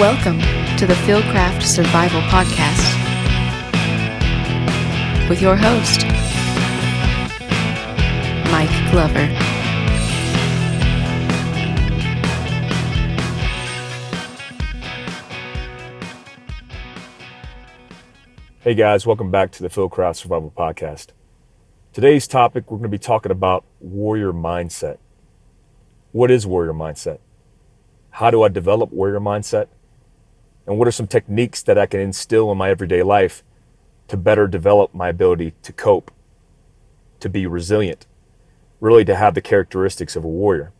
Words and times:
Welcome 0.00 0.38
to 0.78 0.86
the 0.86 0.94
Fieldcraft 0.94 1.62
Survival 1.62 2.22
Podcast 2.22 2.80
with 5.28 5.42
your 5.42 5.54
host, 5.54 6.06
Mike 8.50 8.90
Glover. 8.90 9.26
Hey 18.60 18.74
guys, 18.74 19.04
welcome 19.04 19.30
back 19.30 19.52
to 19.52 19.62
the 19.62 19.68
Fieldcraft 19.68 20.16
Survival 20.16 20.50
Podcast. 20.56 21.08
Today's 21.92 22.26
topic, 22.26 22.70
we're 22.70 22.78
going 22.78 22.84
to 22.84 22.88
be 22.88 22.96
talking 22.96 23.32
about 23.32 23.66
warrior 23.80 24.32
mindset. 24.32 24.96
What 26.12 26.30
is 26.30 26.46
warrior 26.46 26.72
mindset? 26.72 27.18
How 28.12 28.30
do 28.30 28.42
I 28.42 28.48
develop 28.48 28.92
warrior 28.92 29.20
mindset? 29.20 29.66
And 30.66 30.78
what 30.78 30.88
are 30.88 30.92
some 30.92 31.06
techniques 31.06 31.62
that 31.62 31.78
I 31.78 31.86
can 31.86 32.00
instill 32.00 32.50
in 32.52 32.58
my 32.58 32.70
everyday 32.70 33.02
life 33.02 33.42
to 34.08 34.16
better 34.16 34.46
develop 34.46 34.94
my 34.94 35.08
ability 35.08 35.54
to 35.62 35.72
cope, 35.72 36.10
to 37.20 37.28
be 37.28 37.46
resilient, 37.46 38.06
really 38.80 39.04
to 39.04 39.16
have 39.16 39.34
the 39.34 39.40
characteristics 39.40 40.16
of 40.16 40.24
a 40.24 40.28
warrior? 40.28 40.72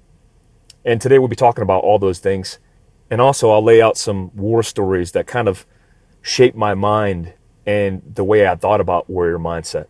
And 0.85 1.01
today 1.01 1.19
we'll 1.19 1.29
be 1.29 1.37
talking 1.37 1.63
about 1.63 1.85
all 1.85 1.99
those 1.99 2.19
things. 2.19 2.59
And 3.11 3.21
also, 3.21 3.51
I'll 3.51 3.63
lay 3.63 3.83
out 3.83 3.97
some 3.97 4.35
war 4.37 4.63
stories 4.63 5.13
that 5.13 5.27
kind 5.27 5.49
of 5.49 5.67
shape 6.23 6.55
my 6.55 6.75
mind 6.75 7.35
and 7.67 8.03
the 8.15 8.25
way 8.25 8.47
I 8.47 8.55
thought 8.55 8.81
about 8.81 9.11
warrior 9.11 9.39
mindset. 9.39 9.87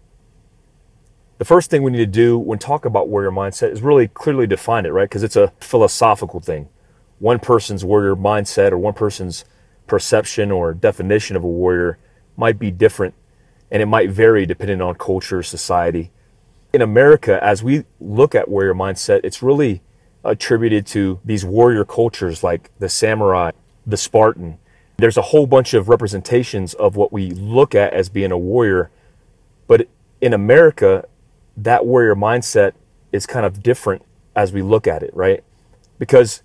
The 1.39 1.45
first 1.45 1.70
thing 1.70 1.83
we 1.83 1.91
need 1.91 1.98
to 1.98 2.06
do 2.06 2.39
when 2.39 2.59
talking 2.59 2.89
about 2.89 3.09
warrior 3.09 3.31
mindset 3.31 3.70
is 3.72 3.83
really 3.83 4.09
clearly 4.09 4.47
define 4.47 4.84
it, 4.84 4.91
right? 4.91 5.09
Because 5.09 5.22
it's 5.22 5.37
a 5.37 5.53
philosophical 5.61 6.41
thing. 6.41 6.69
One 7.19 7.39
person's 7.39 7.84
warrior 7.84 8.17
mindset 8.17 8.72
or 8.72 8.78
one 8.78 8.95
person's 8.95 9.45
perception 9.91 10.53
or 10.53 10.73
definition 10.73 11.35
of 11.35 11.43
a 11.43 11.49
warrior 11.49 11.99
might 12.37 12.61
be 12.61 12.71
different 12.71 13.13
and 13.73 13.83
it 13.83 13.87
might 13.87 14.09
vary 14.09 14.47
depending 14.47 14.81
on 14.81 14.95
culture, 14.95 15.43
society. 15.43 16.13
In 16.73 16.81
America, 16.81 17.43
as 17.43 17.65
we 17.65 17.85
look 18.01 18.37
at 18.37 18.49
warrior 18.49 18.73
mindset, 18.73 19.21
it's 19.25 19.43
really 19.43 19.83
attributed 20.23 20.87
to 20.87 21.19
these 21.25 21.45
warrior 21.45 21.85
cultures 21.85 22.45
like 22.45 22.71
the 22.79 22.89
samurai, 22.89 23.51
the 23.85 23.97
Spartan. 23.97 24.59
There's 24.97 25.17
a 25.17 25.23
whole 25.23 25.49
bunch 25.49 25.75
of 25.75 25.89
representations 25.89 26.73
of 26.75 26.95
what 26.95 27.13
we 27.13 27.33
look 27.33 27.75
at 27.75 27.93
as 27.93 28.09
being 28.09 28.31
a 28.31 28.39
warrior. 28.39 28.91
But 29.67 29.89
in 30.21 30.33
America, 30.33 31.05
that 31.57 31.85
warrior 31.85 32.15
mindset 32.15 32.75
is 33.11 33.27
kind 33.27 33.45
of 33.45 33.61
different 33.61 34.03
as 34.37 34.53
we 34.53 34.63
look 34.63 34.87
at 34.87 35.03
it, 35.03 35.11
right? 35.15 35.43
Because 35.99 36.43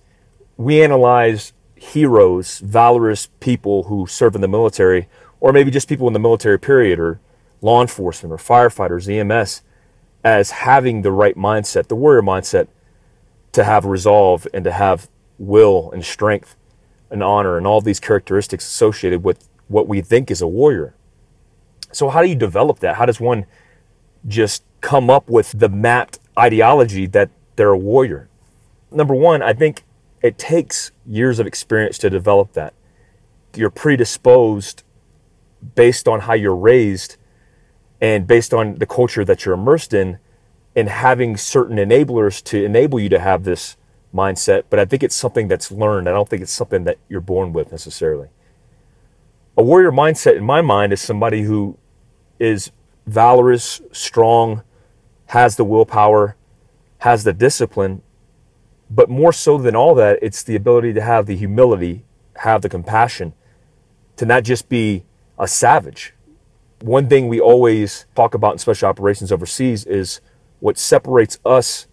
we 0.58 0.82
analyze 0.82 1.54
heroes, 1.76 2.60
valorous 2.60 3.28
people 3.40 3.84
who 3.84 4.08
serve 4.08 4.36
in 4.36 4.42
the 4.42 4.48
military, 4.48 5.08
or 5.40 5.52
maybe 5.54 5.72
just 5.72 5.90
people 5.90 6.08
in 6.08 6.14
the 6.14 6.20
military 6.20 6.60
period, 6.60 7.00
or 7.00 7.20
law 7.62 7.82
enforcement, 7.82 8.34
or 8.34 8.38
firefighters, 8.38 9.08
EMS, 9.08 9.62
as 10.24 10.52
having 10.52 11.02
the 11.02 11.12
right 11.12 11.36
mindset, 11.36 11.88
the 11.88 11.96
warrior 11.96 12.22
mindset, 12.22 12.68
to 13.52 13.64
have 13.64 13.86
resolve 13.86 14.48
and 14.54 14.64
to 14.66 14.72
have 14.72 15.08
will 15.38 15.92
and 15.92 16.04
strength 16.04 16.56
and 17.10 17.24
honor 17.24 17.58
and 17.58 17.66
all 17.66 17.82
these 17.82 18.00
characteristics 18.00 18.66
associated 18.66 19.24
with 19.24 19.48
what 19.68 19.88
we 19.88 20.02
think 20.02 20.30
is 20.30 20.42
a 20.42 20.48
warrior. 20.48 20.94
So, 21.92 22.10
how 22.10 22.22
do 22.22 22.28
you 22.28 22.36
develop 22.36 22.80
that? 22.80 22.98
How 22.98 23.06
does 23.06 23.22
one 23.22 23.46
just 24.28 24.64
come 24.82 25.10
up 25.10 25.30
with 25.30 25.58
the 25.58 25.70
mapped 25.70 26.20
ideology 26.38 27.06
that 27.08 27.30
they're 27.56 27.70
a 27.70 27.78
warrior? 27.78 28.28
Number 28.92 29.16
one, 29.16 29.42
I 29.42 29.54
think 29.54 29.84
it 30.26 30.40
takes 30.40 30.92
years 31.06 31.38
of 31.38 31.46
experience 31.46 32.00
to 32.00 32.10
develop 32.10 32.54
that. 32.54 32.74
You're 33.56 33.70
predisposed 33.70 34.82
based 35.76 36.08
on 36.08 36.22
how 36.22 36.34
you're 36.34 36.56
raised 36.56 37.18
and 38.02 38.26
based 38.26 38.52
on 38.52 38.76
the 38.76 38.88
culture 38.88 39.24
that 39.24 39.46
you're 39.46 39.54
immersed 39.54 39.94
in 39.94 40.18
and 40.76 40.90
having 40.90 41.38
certain 41.38 41.78
enablers 41.78 42.44
to 42.46 42.66
enable 42.66 43.00
you 43.00 43.08
to 43.10 43.20
have 43.20 43.44
this 43.44 43.78
mindset. 44.12 44.64
But 44.72 44.80
I 44.80 44.86
think 44.86 45.04
it's 45.04 45.16
something 45.16 45.48
that's 45.48 45.72
learned. 45.72 46.10
I 46.10 46.12
don't 46.12 46.28
think 46.28 46.42
it's 46.42 46.52
something 46.52 46.86
that 46.86 46.98
you're 47.08 47.22
born 47.22 47.54
with 47.54 47.72
necessarily. 47.72 48.30
A 49.56 49.62
warrior 49.62 49.92
mindset, 49.92 50.38
in 50.38 50.44
my 50.44 50.62
mind, 50.62 50.92
is 50.92 51.02
somebody 51.02 51.44
who 51.44 51.78
is 52.40 52.72
valorous, 53.06 53.80
strong, 53.92 54.64
has 55.28 55.56
the 55.56 55.64
willpower, 55.64 56.36
has 56.98 57.24
the 57.24 57.32
discipline, 57.32 58.02
but 58.90 59.10
more 59.10 59.34
so 59.34 59.58
than 59.58 59.76
all 59.76 59.96
that, 59.96 60.20
it's 60.22 60.44
the 60.44 60.56
ability 60.56 60.94
to 60.94 61.02
have 61.02 61.26
the 61.26 61.36
humility, 61.36 62.06
have 62.38 62.62
the 62.62 62.70
compassion, 62.70 63.34
to 64.18 64.26
not 64.26 64.44
just 64.44 64.70
be 64.70 65.04
a 65.40 65.48
savage. 65.48 66.14
One 66.82 67.10
thing 67.10 67.28
we 67.28 67.40
always 67.40 68.06
talk 68.16 68.34
about 68.34 68.54
in 68.54 68.58
special 68.60 68.90
operations 68.90 69.32
overseas 69.32 69.86
is 69.86 70.22
what 70.60 70.78
separates 70.78 71.40
us 71.46 71.88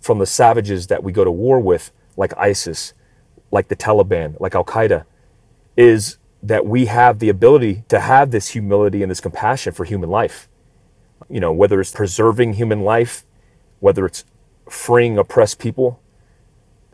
from 0.00 0.18
the 0.18 0.26
savages 0.26 0.86
that 0.86 1.02
we 1.02 1.12
go 1.12 1.24
to 1.24 1.30
war 1.30 1.58
with, 1.58 1.92
like 2.16 2.36
ISIS, 2.38 2.94
like 3.50 3.68
the 3.68 3.76
Taliban, 3.76 4.38
like 4.40 4.54
Al 4.54 4.64
Qaeda, 4.64 5.04
is 5.76 6.18
that 6.42 6.64
we 6.64 6.86
have 6.86 7.18
the 7.18 7.28
ability 7.28 7.84
to 7.88 7.98
have 7.98 8.30
this 8.30 8.48
humility 8.48 9.02
and 9.02 9.10
this 9.10 9.20
compassion 9.20 9.72
for 9.72 9.84
human 9.84 10.10
life. 10.10 10.48
You 11.28 11.40
know, 11.40 11.52
whether 11.52 11.80
it's 11.80 11.92
preserving 11.92 12.54
human 12.54 12.82
life, 12.82 13.24
whether 13.80 14.06
it's 14.06 14.24
freeing 14.68 15.18
oppressed 15.18 15.58
people, 15.58 16.00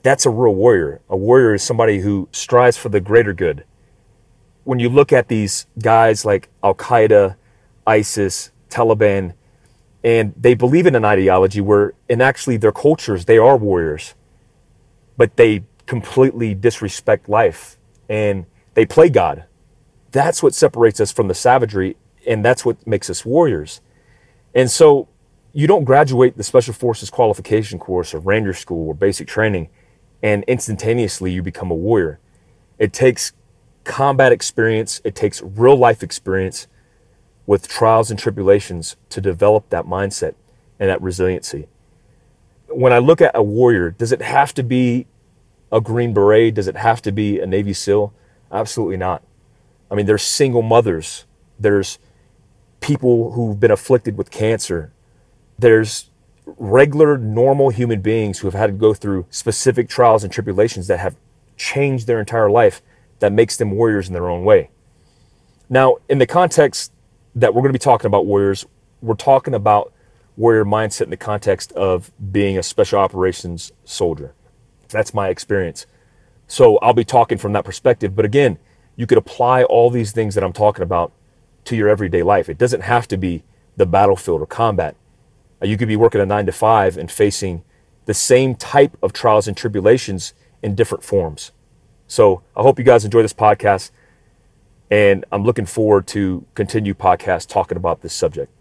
that's 0.02 0.26
a 0.26 0.30
real 0.30 0.54
warrior. 0.54 1.00
A 1.08 1.16
warrior 1.16 1.54
is 1.54 1.62
somebody 1.62 2.00
who 2.00 2.28
strives 2.32 2.76
for 2.76 2.88
the 2.88 3.00
greater 3.00 3.32
good. 3.32 3.64
When 4.64 4.78
you 4.78 4.88
look 4.88 5.12
at 5.12 5.28
these 5.28 5.66
guys 5.78 6.24
like 6.24 6.48
Al 6.62 6.74
Qaeda, 6.74 7.36
ISIS, 7.86 8.50
Taliban, 8.68 9.34
and 10.04 10.34
they 10.36 10.54
believe 10.54 10.86
in 10.86 10.94
an 10.94 11.04
ideology 11.04 11.60
where, 11.60 11.94
in 12.08 12.20
actually 12.20 12.56
their 12.56 12.72
cultures, 12.72 13.24
they 13.24 13.38
are 13.38 13.56
warriors, 13.56 14.14
but 15.16 15.36
they 15.36 15.64
completely 15.86 16.54
disrespect 16.54 17.28
life 17.28 17.78
and 18.08 18.46
they 18.74 18.84
play 18.84 19.08
God. 19.08 19.44
That's 20.10 20.42
what 20.42 20.54
separates 20.54 21.00
us 21.00 21.12
from 21.12 21.28
the 21.28 21.34
savagery, 21.34 21.96
and 22.26 22.44
that's 22.44 22.64
what 22.64 22.84
makes 22.86 23.08
us 23.08 23.24
warriors. 23.24 23.80
And 24.54 24.70
so, 24.70 25.08
you 25.54 25.66
don't 25.66 25.84
graduate 25.84 26.36
the 26.36 26.42
Special 26.42 26.72
Forces 26.72 27.10
qualification 27.10 27.78
course 27.78 28.14
or 28.14 28.18
Ranger 28.18 28.54
School 28.54 28.88
or 28.88 28.94
basic 28.94 29.28
training 29.28 29.68
and 30.22 30.44
instantaneously 30.44 31.32
you 31.32 31.42
become 31.42 31.70
a 31.70 31.74
warrior. 31.74 32.18
It 32.78 32.92
takes 32.92 33.32
combat 33.84 34.32
experience, 34.32 35.00
it 35.04 35.14
takes 35.14 35.42
real 35.42 35.76
life 35.76 36.02
experience 36.02 36.68
with 37.46 37.66
trials 37.66 38.10
and 38.10 38.18
tribulations 38.18 38.96
to 39.10 39.20
develop 39.20 39.68
that 39.70 39.84
mindset 39.84 40.34
and 40.78 40.88
that 40.88 41.02
resiliency. 41.02 41.66
When 42.68 42.92
I 42.92 42.98
look 42.98 43.20
at 43.20 43.32
a 43.34 43.42
warrior, 43.42 43.90
does 43.90 44.12
it 44.12 44.22
have 44.22 44.54
to 44.54 44.62
be 44.62 45.06
a 45.70 45.80
Green 45.80 46.12
Beret? 46.12 46.54
Does 46.54 46.68
it 46.68 46.76
have 46.76 47.02
to 47.02 47.12
be 47.12 47.40
a 47.40 47.46
Navy 47.46 47.72
SEAL? 47.72 48.12
Absolutely 48.52 48.98
not. 48.98 49.22
I 49.90 49.94
mean, 49.94 50.06
there's 50.06 50.22
single 50.22 50.62
mothers, 50.62 51.26
there's 51.58 51.98
people 52.80 53.32
who've 53.32 53.58
been 53.58 53.70
afflicted 53.70 54.16
with 54.16 54.30
cancer, 54.30 54.92
there's 55.58 56.10
regular, 56.46 57.16
normal 57.18 57.70
human 57.70 58.00
beings 58.00 58.38
who 58.38 58.46
have 58.46 58.54
had 58.54 58.66
to 58.66 58.72
go 58.72 58.94
through 58.94 59.26
specific 59.30 59.88
trials 59.88 60.24
and 60.24 60.32
tribulations 60.32 60.86
that 60.88 60.98
have 60.98 61.16
changed 61.56 62.06
their 62.06 62.18
entire 62.18 62.50
life 62.50 62.82
that 63.20 63.32
makes 63.32 63.56
them 63.56 63.70
warriors 63.70 64.08
in 64.08 64.14
their 64.14 64.28
own 64.28 64.44
way. 64.44 64.70
Now, 65.68 65.96
in 66.08 66.18
the 66.18 66.26
context 66.26 66.92
that 67.34 67.54
we're 67.54 67.62
going 67.62 67.72
to 67.72 67.78
be 67.78 67.82
talking 67.82 68.06
about 68.06 68.26
warriors, 68.26 68.66
we're 69.00 69.14
talking 69.14 69.54
about 69.54 69.92
warrior 70.36 70.64
mindset 70.64 71.02
in 71.02 71.10
the 71.10 71.16
context 71.16 71.72
of 71.72 72.10
being 72.32 72.58
a 72.58 72.62
special 72.62 72.98
operations 72.98 73.72
soldier. 73.84 74.34
That's 74.88 75.14
my 75.14 75.28
experience. 75.28 75.86
So 76.46 76.78
I'll 76.78 76.92
be 76.92 77.04
talking 77.04 77.38
from 77.38 77.52
that 77.52 77.64
perspective. 77.64 78.14
But 78.14 78.24
again, 78.24 78.58
you 78.96 79.06
could 79.06 79.18
apply 79.18 79.62
all 79.64 79.88
these 79.88 80.12
things 80.12 80.34
that 80.34 80.44
I'm 80.44 80.52
talking 80.52 80.82
about 80.82 81.12
to 81.64 81.76
your 81.76 81.88
everyday 81.88 82.22
life. 82.22 82.48
It 82.48 82.58
doesn't 82.58 82.82
have 82.82 83.08
to 83.08 83.16
be 83.16 83.42
the 83.76 83.86
battlefield 83.86 84.42
or 84.42 84.46
combat. 84.46 84.96
Uh, 85.62 85.66
you 85.66 85.76
could 85.76 85.88
be 85.88 85.96
working 85.96 86.20
a 86.20 86.26
nine 86.26 86.46
to 86.46 86.52
five 86.52 86.96
and 86.96 87.10
facing 87.10 87.62
the 88.06 88.14
same 88.14 88.54
type 88.54 88.96
of 89.02 89.12
trials 89.12 89.46
and 89.46 89.56
tribulations 89.56 90.34
in 90.62 90.74
different 90.74 91.04
forms. 91.04 91.52
So 92.06 92.42
I 92.56 92.62
hope 92.62 92.78
you 92.78 92.84
guys 92.84 93.04
enjoy 93.04 93.22
this 93.22 93.32
podcast. 93.32 93.90
And 94.90 95.24
I'm 95.32 95.44
looking 95.44 95.66
forward 95.66 96.06
to 96.08 96.44
continue 96.54 96.94
podcast 96.94 97.48
talking 97.48 97.76
about 97.76 98.02
this 98.02 98.12
subject. 98.12 98.52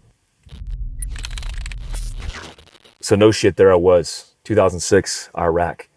So 3.00 3.16
no 3.16 3.30
shit, 3.32 3.56
there 3.56 3.72
I 3.72 3.76
was, 3.76 4.34
2006, 4.44 5.30
Iraq. 5.36 5.88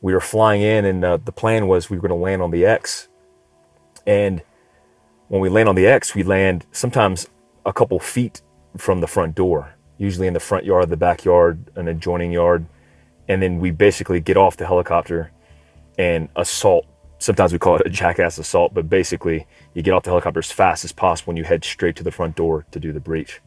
We 0.00 0.14
were 0.14 0.20
flying 0.20 0.62
in, 0.62 0.84
and 0.86 1.04
uh, 1.04 1.16
the 1.18 1.32
plan 1.32 1.66
was 1.66 1.90
we 1.90 1.98
were 1.98 2.08
going 2.08 2.18
to 2.18 2.24
land 2.24 2.40
on 2.40 2.52
the 2.52 2.64
X. 2.64 3.08
And 4.06 4.40
when 5.28 5.42
we 5.42 5.50
land 5.50 5.68
on 5.68 5.74
the 5.74 5.86
X, 5.86 6.14
we 6.14 6.22
land 6.22 6.64
sometimes 6.72 7.28
a 7.66 7.72
couple 7.72 7.98
feet 7.98 8.40
from 8.78 9.00
the 9.00 9.06
front 9.06 9.34
door 9.34 9.74
usually 10.00 10.26
in 10.26 10.32
the 10.32 10.40
front 10.40 10.64
yard, 10.64 10.88
the 10.88 10.96
backyard, 10.96 11.70
an 11.76 11.86
adjoining 11.86 12.32
yard. 12.32 12.66
And 13.28 13.40
then 13.40 13.60
we 13.60 13.70
basically 13.70 14.18
get 14.18 14.36
off 14.36 14.56
the 14.56 14.66
helicopter 14.66 15.30
and 15.98 16.28
assault 16.34 16.86
sometimes 17.18 17.52
we 17.52 17.58
call 17.58 17.76
it 17.76 17.82
a 17.84 17.90
jackass 17.90 18.38
assault, 18.38 18.72
but 18.74 18.88
basically 18.88 19.46
you 19.74 19.82
get 19.82 19.92
off 19.92 20.02
the 20.02 20.10
helicopter 20.10 20.40
as 20.40 20.50
fast 20.50 20.84
as 20.84 20.90
possible 20.90 21.30
and 21.30 21.38
you 21.38 21.44
head 21.44 21.62
straight 21.62 21.94
to 21.96 22.02
the 22.02 22.10
front 22.10 22.34
door 22.34 22.66
to 22.70 22.80
do 22.80 22.92
the 22.92 23.00
breach. 23.00 23.40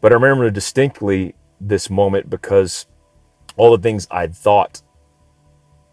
But 0.00 0.12
I 0.12 0.14
remember 0.14 0.50
distinctly 0.50 1.34
this 1.60 1.90
moment 1.90 2.30
because 2.30 2.86
all 3.56 3.76
the 3.76 3.82
things 3.82 4.08
I'd 4.10 4.34
thought 4.34 4.80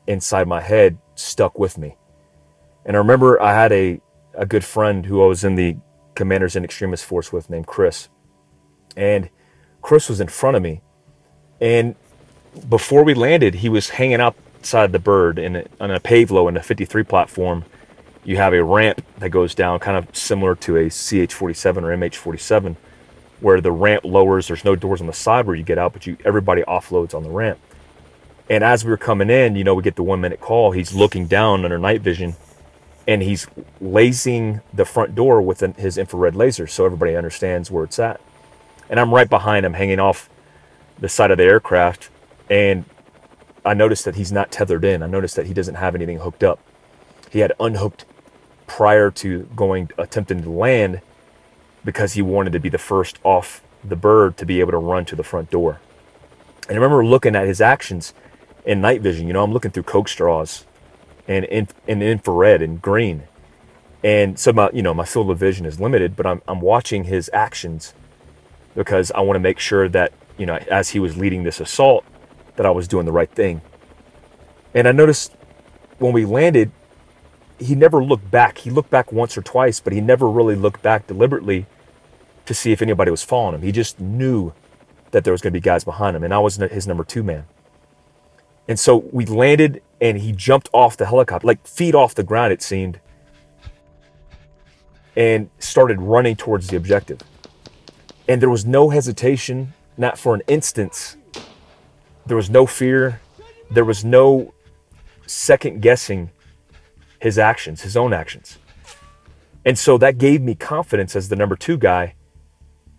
inside 0.08 0.48
my 0.48 0.62
head 0.62 0.98
stuck 1.16 1.60
with 1.60 1.78
me. 1.78 1.98
And 2.86 2.96
I 2.96 3.00
remember 3.00 3.42
I 3.42 3.54
had 3.54 3.74
a, 3.74 4.00
a 4.34 4.46
good 4.46 4.64
friend 4.64 5.06
who 5.06 5.22
I 5.22 5.28
was 5.28 5.44
in 5.44 5.56
the 5.56 5.76
Commanders 6.16 6.56
In 6.56 6.64
Extremis 6.64 7.04
Force 7.04 7.34
with 7.34 7.50
named 7.50 7.68
Chris. 7.68 8.08
And 8.96 9.30
Chris 9.82 10.10
was 10.10 10.20
in 10.20 10.28
front 10.28 10.58
of 10.58 10.64
me. 10.64 10.82
And 11.62 11.96
before 12.70 13.04
we 13.04 13.14
landed, 13.14 13.56
he 13.56 13.70
was 13.70 13.90
hanging 13.90 14.20
outside 14.20 14.92
the 14.92 15.00
bird 15.00 15.40
in 15.40 15.58
a, 15.58 15.66
on 15.80 15.92
a 15.92 16.00
Pave 16.00 16.32
Low 16.32 16.48
in 16.48 16.58
a 16.58 16.64
53 16.64 17.04
platform. 17.04 17.66
You 18.24 18.38
have 18.38 18.54
a 18.54 18.64
ramp 18.64 19.02
that 19.20 19.30
goes 19.30 19.56
down, 19.56 19.80
kind 19.80 19.98
of 19.98 20.16
similar 20.16 20.56
to 20.56 20.78
a 20.78 20.90
CH 20.90 21.34
47 21.34 21.84
or 21.84 21.96
MH 21.96 22.16
47 22.16 22.76
where 23.40 23.62
the 23.62 23.72
ramp 23.72 24.04
lowers. 24.04 24.48
There's 24.48 24.66
no 24.66 24.76
doors 24.76 25.02
on 25.02 25.08
the 25.08 25.14
side 25.14 25.46
where 25.46 25.56
you 25.56 25.64
get 25.64 25.78
out, 25.78 25.94
but 25.94 26.06
you 26.08 26.18
everybody 26.26 26.64
offloads 26.64 27.14
on 27.14 27.24
the 27.24 27.30
ramp. 27.30 27.60
And 28.50 28.64
as 28.64 28.86
we 28.86 28.92
were 28.92 28.98
coming 28.98 29.30
in, 29.30 29.56
you 29.56 29.64
know, 29.64 29.76
we 29.76 29.84
get 29.84 29.96
the 29.96 30.04
one 30.04 30.22
minute 30.22 30.40
call. 30.40 30.72
He's 30.72 30.94
looking 30.94 31.28
down 31.28 31.66
under 31.66 31.78
night 31.78 32.02
vision, 32.02 32.36
and 33.08 33.22
he's 33.22 33.48
lasing 33.82 34.62
the 34.74 34.86
front 34.86 35.16
door 35.16 35.42
with 35.42 35.62
an, 35.62 35.74
his 35.74 35.98
infrared 35.98 36.36
laser, 36.36 36.66
so 36.68 36.86
everybody 36.86 37.16
understands 37.16 37.70
where 37.70 37.84
it's 37.84 38.00
at. 38.00 38.22
And 38.90 39.00
I'm 39.00 39.14
right 39.14 39.30
behind 39.30 39.66
him, 39.66 39.74
hanging 39.74 40.00
off 40.00 40.30
the 41.00 41.10
side 41.10 41.32
of 41.32 41.38
the 41.38 41.44
aircraft, 41.44 42.10
and 42.50 42.86
I 43.66 43.74
noticed 43.74 44.06
that 44.06 44.16
he's 44.16 44.32
not 44.32 44.52
tethered 44.52 44.86
in. 44.86 45.04
I 45.04 45.08
noticed 45.08 45.36
that 45.36 45.46
he 45.46 45.54
doesn't 45.54 45.76
have 45.76 45.94
anything 45.94 46.20
hooked 46.20 46.44
up. 46.44 46.60
He 47.30 47.40
had 47.40 47.52
unhooked 47.60 48.06
prior 48.66 49.12
to 49.12 49.44
going 49.56 49.92
attempting 49.98 50.44
to 50.44 50.50
land 50.50 51.02
because 51.84 52.14
he 52.14 52.22
wanted 52.22 52.54
to 52.54 52.60
be 52.60 52.70
the 52.70 52.78
first 52.78 53.20
off 53.24 53.62
the 53.84 53.96
bird 53.96 54.38
to 54.38 54.46
be 54.46 54.60
able 54.60 54.72
to 54.72 54.78
run 54.78 55.06
to 55.06 55.16
the 55.16 55.24
front 55.24 55.50
door. 55.50 55.80
And 56.68 56.72
I 56.78 56.82
remember 56.82 57.06
looking 57.06 57.36
at 57.36 57.48
his 57.48 57.62
actions 57.62 58.14
in 58.66 58.82
night 58.82 59.02
vision. 59.02 59.28
You 59.28 59.34
know, 59.34 59.44
I'm 59.44 59.54
looking 59.54 59.72
through 59.72 59.84
Coke 59.84 60.08
straws 60.08 60.66
and 61.28 61.46
in, 61.46 61.68
in 61.88 62.02
infrared 62.02 62.62
and 62.62 62.82
green. 62.82 63.24
And 64.04 64.38
so 64.40 64.54
my, 64.54 64.70
you 64.74 64.82
know, 64.82 64.94
my 64.94 65.06
field 65.06 65.30
of 65.32 65.38
vision 65.38 65.66
is 65.66 65.80
limited, 65.80 66.16
but 66.16 66.26
I'm, 66.26 66.42
I'm 66.48 66.62
watching 66.62 67.06
his 67.06 67.30
actions 67.34 67.94
because 68.78 69.12
I 69.12 69.22
want 69.22 69.38
to 69.38 69.40
make 69.40 69.58
sure 69.58 69.90
that, 69.90 70.14
you 70.38 70.46
know, 70.46 70.58
as 70.70 70.90
he 70.90 71.00
was 71.00 71.18
leading 71.18 71.44
this 71.44 71.60
assault, 71.60 72.06
that 72.58 72.66
I 72.66 72.70
was 72.70 72.88
doing 72.88 73.08
the 73.08 73.12
right 73.12 73.30
thing. 73.30 73.60
And 74.76 74.88
I 74.88 74.92
noticed 74.92 75.36
when 75.98 76.14
we 76.14 76.26
landed, 76.26 76.72
he 77.58 77.74
never 77.74 78.04
looked 78.04 78.30
back. 78.30 78.60
He 78.60 78.70
looked 78.70 78.92
back 78.92 79.12
once 79.12 79.36
or 79.36 79.42
twice, 79.42 79.80
but 79.80 79.94
he 79.94 80.00
never 80.00 80.30
really 80.30 80.54
looked 80.54 80.84
back 80.84 81.08
deliberately 81.08 81.66
to 82.46 82.54
see 82.54 82.72
if 82.72 82.84
anybody 82.84 83.10
was 83.10 83.24
following 83.24 83.56
him. 83.56 83.64
He 83.64 83.72
just 83.72 84.00
knew 84.00 84.54
that 85.10 85.24
there 85.24 85.32
was 85.34 85.42
going 85.42 85.54
to 85.54 85.60
be 85.60 85.64
guys 85.64 85.84
behind 85.84 86.16
him, 86.16 86.24
and 86.24 86.32
I 86.32 86.38
was 86.38 86.58
his 86.58 86.86
number 86.86 87.04
two 87.04 87.24
man. 87.24 87.46
And 88.68 88.80
so 88.80 88.98
we 89.12 89.26
landed, 89.26 89.82
and 90.00 90.20
he 90.20 90.34
jumped 90.34 90.70
off 90.72 90.98
the 90.98 91.08
helicopter, 91.08 91.48
like 91.48 91.66
feet 91.66 91.96
off 91.96 92.14
the 92.14 92.24
ground, 92.24 92.54
it 92.54 92.62
seemed, 92.62 93.00
and 95.16 95.50
started 95.58 96.00
running 96.00 96.36
towards 96.36 96.68
the 96.68 96.78
objective. 96.78 97.22
And 98.28 98.42
there 98.42 98.50
was 98.50 98.66
no 98.66 98.90
hesitation, 98.90 99.74
not 99.98 100.18
for 100.18 100.36
an 100.36 100.42
instance. 100.48 101.18
There 102.26 102.38
was 102.38 102.50
no 102.50 102.66
fear. 102.66 103.22
There 103.72 103.86
was 103.86 104.04
no 104.04 104.54
second 105.26 105.82
guessing 105.82 106.32
his 107.20 107.38
actions, 107.38 107.82
his 107.82 107.98
own 107.98 108.14
actions. 108.14 108.58
And 109.66 109.78
so 109.78 109.98
that 109.98 110.18
gave 110.18 110.42
me 110.42 110.56
confidence 110.56 111.16
as 111.16 111.30
the 111.30 111.36
number 111.36 111.56
two 111.56 111.78
guy 111.78 112.16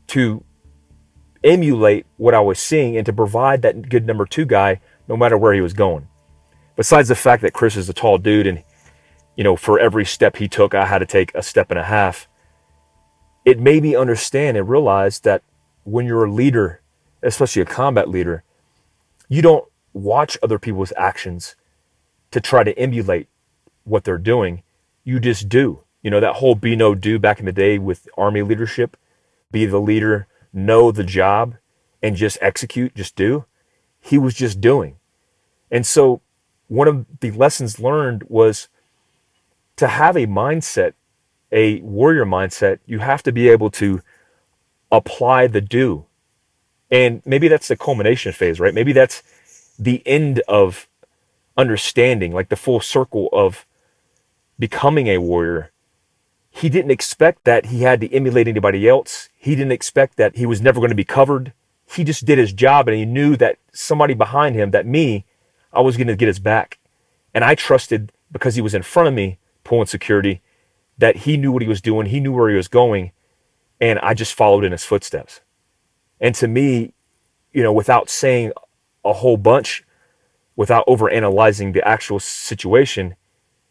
to 0.09 0.45
emulate 1.45 2.07
what 2.17 2.35
I 2.35 2.41
was 2.41 2.59
seeing 2.59 2.97
and 2.97 3.07
to 3.07 3.13
provide 3.13 3.63
that 3.63 3.89
good 3.89 4.07
number 4.07 4.27
two 4.27 4.45
guy 4.45 4.81
no 5.09 5.17
matter 5.17 5.39
where 5.39 5.55
he 5.55 5.61
was 5.61 5.73
going. 5.73 6.09
Besides 6.77 7.09
the 7.09 7.15
fact 7.15 7.43
that 7.43 7.53
Chris 7.53 7.77
is 7.77 7.89
a 7.89 7.93
tall 7.93 8.19
dude 8.19 8.47
and, 8.47 8.63
you 9.37 9.45
know, 9.45 9.57
for 9.57 9.79
every 9.79 10.05
step 10.05 10.37
he 10.37 10.49
took, 10.49 10.75
I 10.75 10.87
had 10.87 10.99
to 10.99 11.07
take 11.07 11.35
a 11.35 11.43
step 11.43 11.71
and 11.71 11.79
a 11.79 11.85
half, 11.85 12.29
it 13.49 13.59
made 13.59 13.83
me 13.83 13.97
understand 13.97 14.59
and 14.59 14.69
realize 14.69 15.21
that 15.21 15.43
when 15.85 16.05
you're 16.05 16.27
a 16.27 16.31
leader, 16.31 16.83
especially 17.23 17.63
a 17.63 17.65
combat 17.65 18.07
leader, 18.07 18.45
you 19.31 19.41
don't 19.41 19.67
watch 19.95 20.37
other 20.43 20.59
people's 20.59 20.93
actions 20.99 21.57
to 22.31 22.43
try 22.43 22.63
to 22.63 22.79
emulate 22.79 23.27
what 23.85 24.05
they're 24.05 24.19
doing. 24.19 24.63
You 25.03 25.19
just 25.19 25.49
do. 25.49 25.81
You 26.03 26.11
know, 26.11 26.21
that 26.21 26.37
whole 26.37 26.57
be 26.57 26.77
no 26.77 26.95
do 26.95 27.19
back 27.19 27.41
in 27.41 27.47
the 27.47 27.53
day 27.53 27.79
with 27.79 28.07
army 28.19 28.43
leadership 28.43 28.99
be 29.51 29.65
the 29.65 29.81
leader, 29.81 30.27
know 30.53 30.93
the 30.93 31.03
job, 31.03 31.55
and 32.03 32.17
just 32.17 32.37
execute, 32.43 32.95
just 32.95 33.17
do. 33.17 33.47
He 33.99 34.19
was 34.19 34.35
just 34.35 34.61
doing. 34.61 34.97
And 35.71 35.87
so, 35.87 36.21
one 36.67 36.87
of 36.87 37.07
the 37.21 37.31
lessons 37.31 37.81
learned 37.81 38.25
was 38.25 38.69
to 39.77 39.87
have 39.89 40.19
a 40.19 40.27
mindset, 40.27 40.93
a 41.51 41.81
warrior 41.81 42.25
mindset, 42.25 42.79
you 42.87 42.99
have 42.99 43.23
to 43.25 43.33
be 43.33 43.49
able 43.49 43.71
to 43.71 44.01
apply 44.91 45.47
the 45.47 45.61
do. 45.61 46.07
And 46.91 47.23
maybe 47.25 47.49
that's 47.49 47.69
the 47.69 47.77
culmination 47.77 48.33
phase, 48.33 48.61
right? 48.61 48.75
Maybe 48.75 48.93
that's 48.93 49.23
the 49.79 50.03
end 50.07 50.41
of 50.49 50.89
understanding, 51.57 52.33
like 52.33 52.49
the 52.49 52.57
full 52.57 52.81
circle 52.81 53.29
of 53.33 53.67
becoming 54.59 55.09
a 55.09 55.19
warrior 55.19 55.71
he 56.59 56.69
didn't 56.69 56.91
expect 56.91 57.45
that 57.45 57.67
he 57.67 57.83
had 57.83 58.01
to 58.01 58.13
emulate 58.13 58.49
anybody 58.49 58.89
else. 58.89 59.29
He 59.37 59.55
didn't 59.55 59.71
expect 59.71 60.17
that 60.17 60.37
he 60.37 60.45
was 60.45 60.61
never 60.61 60.81
going 60.81 60.91
to 60.91 60.97
be 60.97 61.05
covered. 61.05 61.53
He 61.87 62.03
just 62.03 62.25
did 62.25 62.39
his 62.39 62.53
job 62.53 62.89
and 62.89 62.97
he 62.97 63.05
knew 63.05 63.37
that 63.37 63.59
somebody 63.73 64.15
behind 64.15 64.57
him, 64.57 64.73
that 64.73 64.87
me, 64.87 65.25
I 65.73 65.81
was 65.81 65.97
going 65.97 66.09
to 66.09 66.17
get 66.17 66.27
his 66.27 66.41
back. 66.41 66.79
And 67.33 67.45
I 67.45 67.55
trusted 67.55 68.13
because 68.33 68.57
he 68.57 68.61
was 68.61 68.75
in 68.75 68.83
front 68.83 69.09
of 69.09 69.15
me 69.15 69.39
pulling 69.63 69.87
security 69.87 70.41
that 70.99 71.19
he 71.19 71.37
knew 71.37 71.53
what 71.53 71.63
he 71.63 71.69
was 71.69 71.81
doing. 71.81 72.07
He 72.07 72.21
knew 72.21 72.33
where 72.33 72.51
he 72.51 72.57
was 72.57 72.69
going. 72.69 73.13
And 73.81 73.99
I 74.01 74.15
just 74.15 74.35
followed 74.35 74.65
in 74.65 74.73
his 74.73 74.85
footsteps. 74.85 75.41
And 76.21 76.35
to 76.37 76.49
me, 76.49 76.93
you 77.53 77.63
know, 77.63 77.73
without 77.73 78.11
saying 78.11 78.53
a 79.05 79.13
whole 79.13 79.37
bunch, 79.37 79.85
without 80.57 80.85
over 80.87 81.09
analyzing 81.09 81.73
the 81.73 81.87
actual 81.87 82.19
situation, 82.19 83.15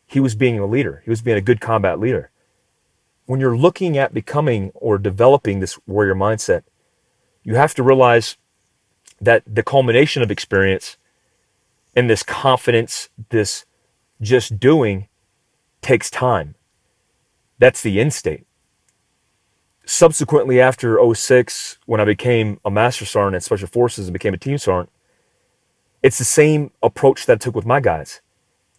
he 0.06 0.20
was 0.22 0.36
being 0.36 0.58
a 0.58 0.66
leader. 0.66 1.02
He 1.04 1.10
was 1.10 1.22
being 1.22 1.38
a 1.38 1.42
good 1.42 1.60
combat 1.60 2.00
leader 2.00 2.32
when 3.28 3.42
you're 3.42 3.58
looking 3.58 3.98
at 3.98 4.14
becoming 4.14 4.72
or 4.74 4.98
developing 4.98 5.60
this 5.60 5.78
warrior 5.86 6.16
mindset, 6.16 6.64
you 7.44 7.56
have 7.56 7.76
to 7.76 7.84
realize 7.84 8.38
that 9.22 9.44
the 9.46 9.64
culmination 9.64 10.24
of 10.24 10.32
experience 10.32 10.98
and 11.96 12.10
this 12.10 12.24
confidence, 12.24 13.10
this 13.30 13.66
just 14.22 14.60
doing 14.60 15.08
takes 15.82 16.10
time. 16.10 16.56
That's 17.60 17.82
the 17.82 18.00
end 18.00 18.14
state. 18.14 18.46
Subsequently, 19.86 20.60
after 20.60 21.00
06, 21.14 21.78
when 21.86 22.02
I 22.02 22.06
became 22.06 22.60
a 22.66 22.70
master 22.70 23.06
sergeant 23.06 23.36
at 23.36 23.44
Special 23.44 23.68
Forces 23.68 24.08
and 24.08 24.14
became 24.14 24.34
a 24.34 24.38
team 24.38 24.58
sergeant, 24.58 24.92
it's 26.04 26.18
the 26.18 26.26
same 26.26 26.72
approach 26.84 27.26
that 27.26 27.34
I 27.34 27.38
took 27.38 27.56
with 27.56 27.66
my 27.66 27.80
guys. 27.80 28.22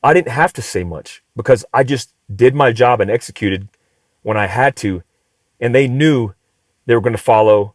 I 0.02 0.14
didn't 0.14 0.28
have 0.28 0.52
to 0.52 0.62
say 0.62 0.84
much 0.84 1.22
because 1.34 1.64
I 1.72 1.82
just 1.82 2.12
did 2.34 2.54
my 2.54 2.72
job 2.72 3.00
and 3.00 3.10
executed 3.10 3.68
when 4.22 4.36
I 4.36 4.46
had 4.46 4.76
to, 4.76 5.02
and 5.60 5.74
they 5.74 5.88
knew 5.88 6.34
they 6.86 6.94
were 6.94 7.00
going 7.00 7.16
to 7.16 7.22
follow 7.22 7.74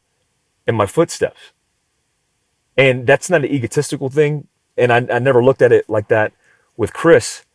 in 0.68 0.76
my 0.76 0.86
footsteps. 0.86 1.52
And 2.78 3.06
that's 3.06 3.30
not 3.30 3.44
an 3.44 3.52
egotistical 3.52 4.10
thing. 4.10 4.48
And 4.78 4.92
I, 4.92 4.98
I 4.98 5.20
never 5.20 5.44
looked 5.44 5.62
at 5.62 5.72
it 5.72 5.90
like 5.90 6.08
that 6.08 6.34
with 6.78 6.94
Chris. 6.94 7.46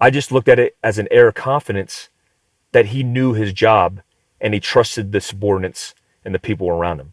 I 0.00 0.10
just 0.10 0.30
looked 0.30 0.48
at 0.48 0.58
it 0.58 0.76
as 0.82 0.98
an 0.98 1.08
air 1.10 1.28
of 1.28 1.34
confidence 1.34 2.08
that 2.72 2.86
he 2.86 3.02
knew 3.02 3.32
his 3.32 3.52
job 3.52 4.00
and 4.40 4.54
he 4.54 4.60
trusted 4.60 5.12
the 5.12 5.20
subordinates 5.20 5.94
and 6.24 6.34
the 6.34 6.38
people 6.38 6.68
around 6.68 7.00
him. 7.00 7.12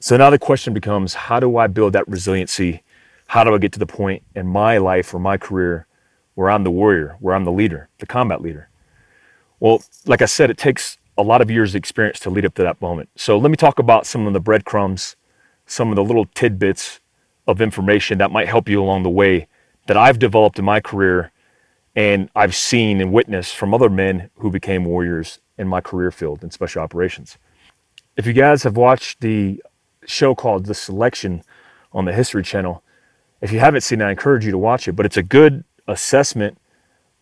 So 0.00 0.16
now 0.16 0.30
the 0.30 0.38
question 0.38 0.72
becomes 0.72 1.14
how 1.14 1.40
do 1.40 1.56
I 1.56 1.66
build 1.66 1.92
that 1.94 2.08
resiliency? 2.08 2.82
How 3.26 3.44
do 3.44 3.54
I 3.54 3.58
get 3.58 3.72
to 3.72 3.78
the 3.78 3.86
point 3.86 4.22
in 4.34 4.46
my 4.46 4.78
life 4.78 5.12
or 5.12 5.18
my 5.18 5.36
career 5.36 5.86
where 6.34 6.50
I'm 6.50 6.64
the 6.64 6.70
warrior, 6.70 7.16
where 7.20 7.34
I'm 7.34 7.44
the 7.44 7.52
leader, 7.52 7.88
the 7.98 8.06
combat 8.06 8.40
leader? 8.40 8.68
Well, 9.60 9.82
like 10.06 10.22
I 10.22 10.26
said, 10.26 10.50
it 10.50 10.56
takes 10.56 10.98
a 11.16 11.22
lot 11.22 11.40
of 11.40 11.50
years 11.50 11.72
of 11.72 11.78
experience 11.78 12.20
to 12.20 12.30
lead 12.30 12.46
up 12.46 12.54
to 12.54 12.62
that 12.62 12.80
moment. 12.80 13.10
So 13.16 13.36
let 13.36 13.50
me 13.50 13.56
talk 13.56 13.80
about 13.80 14.06
some 14.06 14.26
of 14.26 14.32
the 14.32 14.40
breadcrumbs, 14.40 15.16
some 15.66 15.90
of 15.90 15.96
the 15.96 16.04
little 16.04 16.26
tidbits 16.26 17.00
of 17.48 17.60
information 17.60 18.18
that 18.18 18.30
might 18.30 18.46
help 18.46 18.68
you 18.68 18.80
along 18.80 19.02
the 19.02 19.10
way 19.10 19.48
that 19.88 19.96
I've 19.96 20.20
developed 20.20 20.60
in 20.60 20.64
my 20.64 20.80
career 20.80 21.32
and 21.94 22.30
I've 22.34 22.54
seen 22.54 23.00
and 23.00 23.12
witnessed 23.12 23.56
from 23.56 23.74
other 23.74 23.88
men 23.88 24.30
who 24.36 24.50
became 24.50 24.84
warriors 24.84 25.40
in 25.56 25.68
my 25.68 25.80
career 25.80 26.10
field 26.10 26.42
in 26.42 26.50
special 26.50 26.82
operations. 26.82 27.38
If 28.16 28.26
you 28.26 28.32
guys 28.32 28.62
have 28.62 28.76
watched 28.76 29.20
the 29.20 29.62
show 30.06 30.34
called 30.34 30.66
The 30.66 30.74
Selection 30.74 31.42
on 31.92 32.04
the 32.04 32.12
History 32.12 32.42
Channel, 32.42 32.82
if 33.40 33.52
you 33.52 33.60
haven't 33.60 33.82
seen 33.82 34.00
it, 34.00 34.04
I 34.04 34.10
encourage 34.10 34.44
you 34.44 34.50
to 34.50 34.58
watch 34.58 34.88
it. 34.88 34.92
But 34.92 35.06
it's 35.06 35.16
a 35.16 35.22
good 35.22 35.64
assessment 35.86 36.58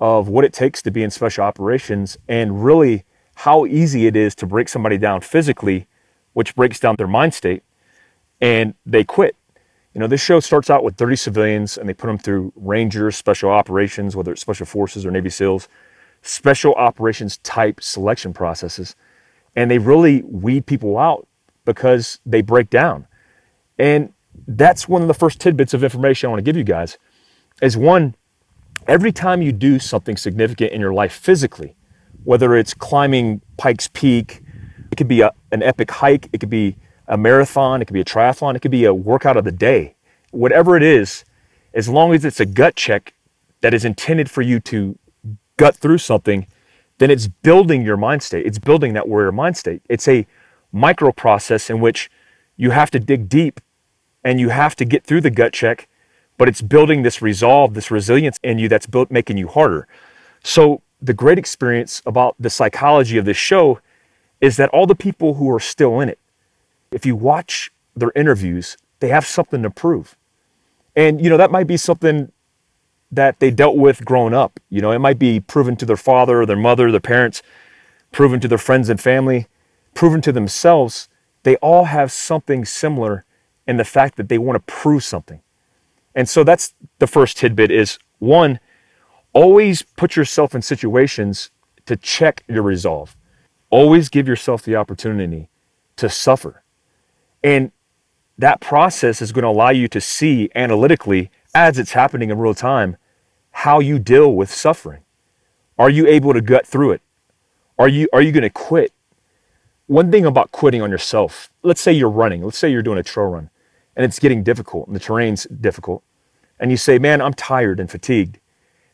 of 0.00 0.28
what 0.28 0.44
it 0.44 0.52
takes 0.52 0.82
to 0.82 0.90
be 0.90 1.02
in 1.02 1.10
special 1.10 1.44
operations 1.44 2.18
and 2.28 2.64
really 2.64 3.04
how 3.36 3.66
easy 3.66 4.06
it 4.06 4.16
is 4.16 4.34
to 4.36 4.46
break 4.46 4.68
somebody 4.68 4.98
down 4.98 5.20
physically, 5.20 5.86
which 6.32 6.54
breaks 6.54 6.80
down 6.80 6.96
their 6.96 7.06
mind 7.06 7.34
state, 7.34 7.62
and 8.40 8.74
they 8.84 9.04
quit. 9.04 9.36
You 9.96 10.00
know, 10.00 10.08
this 10.08 10.20
show 10.20 10.40
starts 10.40 10.68
out 10.68 10.84
with 10.84 10.96
30 10.96 11.16
civilians 11.16 11.78
and 11.78 11.88
they 11.88 11.94
put 11.94 12.08
them 12.08 12.18
through 12.18 12.52
Rangers, 12.54 13.16
special 13.16 13.48
operations, 13.48 14.14
whether 14.14 14.30
it's 14.30 14.42
special 14.42 14.66
forces 14.66 15.06
or 15.06 15.10
Navy 15.10 15.30
SEALs, 15.30 15.68
special 16.20 16.74
operations 16.74 17.38
type 17.38 17.82
selection 17.82 18.34
processes. 18.34 18.94
And 19.54 19.70
they 19.70 19.78
really 19.78 20.20
weed 20.24 20.66
people 20.66 20.98
out 20.98 21.26
because 21.64 22.20
they 22.26 22.42
break 22.42 22.68
down. 22.68 23.06
And 23.78 24.12
that's 24.46 24.86
one 24.86 25.00
of 25.00 25.08
the 25.08 25.14
first 25.14 25.40
tidbits 25.40 25.72
of 25.72 25.82
information 25.82 26.26
I 26.26 26.30
want 26.32 26.40
to 26.40 26.44
give 26.44 26.58
you 26.58 26.64
guys 26.64 26.98
is 27.62 27.74
one, 27.74 28.16
every 28.86 29.12
time 29.12 29.40
you 29.40 29.50
do 29.50 29.78
something 29.78 30.18
significant 30.18 30.72
in 30.72 30.80
your 30.82 30.92
life 30.92 31.14
physically, 31.14 31.74
whether 32.22 32.54
it's 32.54 32.74
climbing 32.74 33.40
Pikes 33.56 33.88
Peak, 33.94 34.42
it 34.92 34.96
could 34.96 35.08
be 35.08 35.22
a, 35.22 35.32
an 35.52 35.62
epic 35.62 35.90
hike, 35.90 36.28
it 36.34 36.40
could 36.40 36.50
be 36.50 36.76
a 37.08 37.16
marathon, 37.16 37.80
it 37.80 37.86
could 37.86 37.94
be 37.94 38.00
a 38.00 38.04
triathlon, 38.04 38.56
it 38.56 38.60
could 38.60 38.70
be 38.70 38.84
a 38.84 38.94
workout 38.94 39.36
of 39.36 39.44
the 39.44 39.52
day. 39.52 39.94
Whatever 40.30 40.76
it 40.76 40.82
is, 40.82 41.24
as 41.72 41.88
long 41.88 42.14
as 42.14 42.24
it's 42.24 42.40
a 42.40 42.46
gut 42.46 42.74
check 42.74 43.14
that 43.60 43.74
is 43.74 43.84
intended 43.84 44.30
for 44.30 44.42
you 44.42 44.60
to 44.60 44.98
gut 45.56 45.76
through 45.76 45.98
something, 45.98 46.46
then 46.98 47.10
it's 47.10 47.28
building 47.28 47.82
your 47.82 47.96
mind 47.96 48.22
state. 48.22 48.46
It's 48.46 48.58
building 48.58 48.94
that 48.94 49.08
warrior 49.08 49.32
mind 49.32 49.56
state. 49.56 49.82
It's 49.88 50.08
a 50.08 50.26
micro 50.72 51.12
process 51.12 51.70
in 51.70 51.80
which 51.80 52.10
you 52.56 52.70
have 52.70 52.90
to 52.90 52.98
dig 52.98 53.28
deep 53.28 53.60
and 54.24 54.40
you 54.40 54.48
have 54.48 54.74
to 54.76 54.84
get 54.84 55.04
through 55.04 55.20
the 55.20 55.30
gut 55.30 55.52
check, 55.52 55.88
but 56.38 56.48
it's 56.48 56.62
building 56.62 57.02
this 57.02 57.22
resolve, 57.22 57.74
this 57.74 57.90
resilience 57.90 58.40
in 58.42 58.58
you 58.58 58.68
that's 58.68 58.86
built 58.86 59.10
making 59.10 59.36
you 59.36 59.48
harder. 59.48 59.86
So 60.42 60.82
the 61.00 61.14
great 61.14 61.38
experience 61.38 62.02
about 62.06 62.34
the 62.38 62.50
psychology 62.50 63.18
of 63.18 63.24
this 63.24 63.36
show 63.36 63.80
is 64.40 64.56
that 64.56 64.70
all 64.70 64.86
the 64.86 64.94
people 64.94 65.34
who 65.34 65.50
are 65.54 65.60
still 65.60 66.00
in 66.00 66.08
it, 66.08 66.18
if 66.96 67.04
you 67.04 67.14
watch 67.14 67.70
their 67.94 68.10
interviews, 68.16 68.78
they 69.00 69.08
have 69.08 69.26
something 69.26 69.62
to 69.62 69.68
prove. 69.68 70.16
And, 70.96 71.22
you 71.22 71.28
know, 71.28 71.36
that 71.36 71.50
might 71.50 71.66
be 71.66 71.76
something 71.76 72.32
that 73.12 73.38
they 73.38 73.50
dealt 73.50 73.76
with 73.76 74.02
growing 74.06 74.32
up. 74.32 74.58
You 74.70 74.80
know, 74.80 74.92
it 74.92 74.98
might 74.98 75.18
be 75.18 75.38
proven 75.38 75.76
to 75.76 75.84
their 75.84 75.98
father 75.98 76.46
their 76.46 76.56
mother, 76.56 76.90
their 76.90 76.98
parents, 76.98 77.42
proven 78.12 78.40
to 78.40 78.48
their 78.48 78.56
friends 78.56 78.88
and 78.88 78.98
family, 78.98 79.46
proven 79.92 80.22
to 80.22 80.32
themselves. 80.32 81.10
They 81.42 81.56
all 81.56 81.84
have 81.84 82.10
something 82.10 82.64
similar 82.64 83.26
in 83.66 83.76
the 83.76 83.84
fact 83.84 84.16
that 84.16 84.30
they 84.30 84.38
want 84.38 84.56
to 84.56 84.72
prove 84.72 85.04
something. 85.04 85.42
And 86.14 86.26
so 86.26 86.44
that's 86.44 86.72
the 86.98 87.06
first 87.06 87.36
tidbit 87.36 87.70
is 87.70 87.98
one, 88.20 88.58
always 89.34 89.82
put 89.82 90.16
yourself 90.16 90.54
in 90.54 90.62
situations 90.62 91.50
to 91.84 91.94
check 91.94 92.42
your 92.48 92.62
resolve. 92.62 93.14
Always 93.68 94.08
give 94.08 94.26
yourself 94.26 94.62
the 94.62 94.76
opportunity 94.76 95.50
to 95.96 96.08
suffer. 96.08 96.62
And 97.46 97.70
that 98.38 98.60
process 98.60 99.22
is 99.22 99.30
going 99.30 99.44
to 99.44 99.48
allow 99.48 99.70
you 99.70 99.86
to 99.86 100.00
see 100.00 100.50
analytically, 100.56 101.30
as 101.54 101.78
it's 101.78 101.92
happening 101.92 102.28
in 102.28 102.38
real 102.38 102.54
time, 102.54 102.96
how 103.52 103.78
you 103.78 104.00
deal 104.00 104.34
with 104.34 104.50
suffering. 104.52 105.04
Are 105.78 105.88
you 105.88 106.08
able 106.08 106.32
to 106.32 106.40
gut 106.40 106.66
through 106.66 106.90
it? 106.90 107.02
Are 107.78 107.86
you, 107.86 108.08
are 108.12 108.20
you 108.20 108.32
going 108.32 108.42
to 108.42 108.50
quit? 108.50 108.92
One 109.86 110.10
thing 110.10 110.26
about 110.26 110.50
quitting 110.50 110.82
on 110.82 110.90
yourself, 110.90 111.52
let's 111.62 111.80
say 111.80 111.92
you're 111.92 112.10
running, 112.10 112.42
let's 112.42 112.58
say 112.58 112.68
you're 112.68 112.82
doing 112.82 112.98
a 112.98 113.04
trail 113.04 113.28
run 113.28 113.50
and 113.94 114.04
it's 114.04 114.18
getting 114.18 114.42
difficult 114.42 114.88
and 114.88 114.96
the 114.96 115.00
terrain's 115.00 115.44
difficult, 115.44 116.02
and 116.58 116.72
you 116.72 116.76
say, 116.76 116.98
Man, 116.98 117.22
I'm 117.22 117.32
tired 117.32 117.78
and 117.78 117.88
fatigued. 117.88 118.40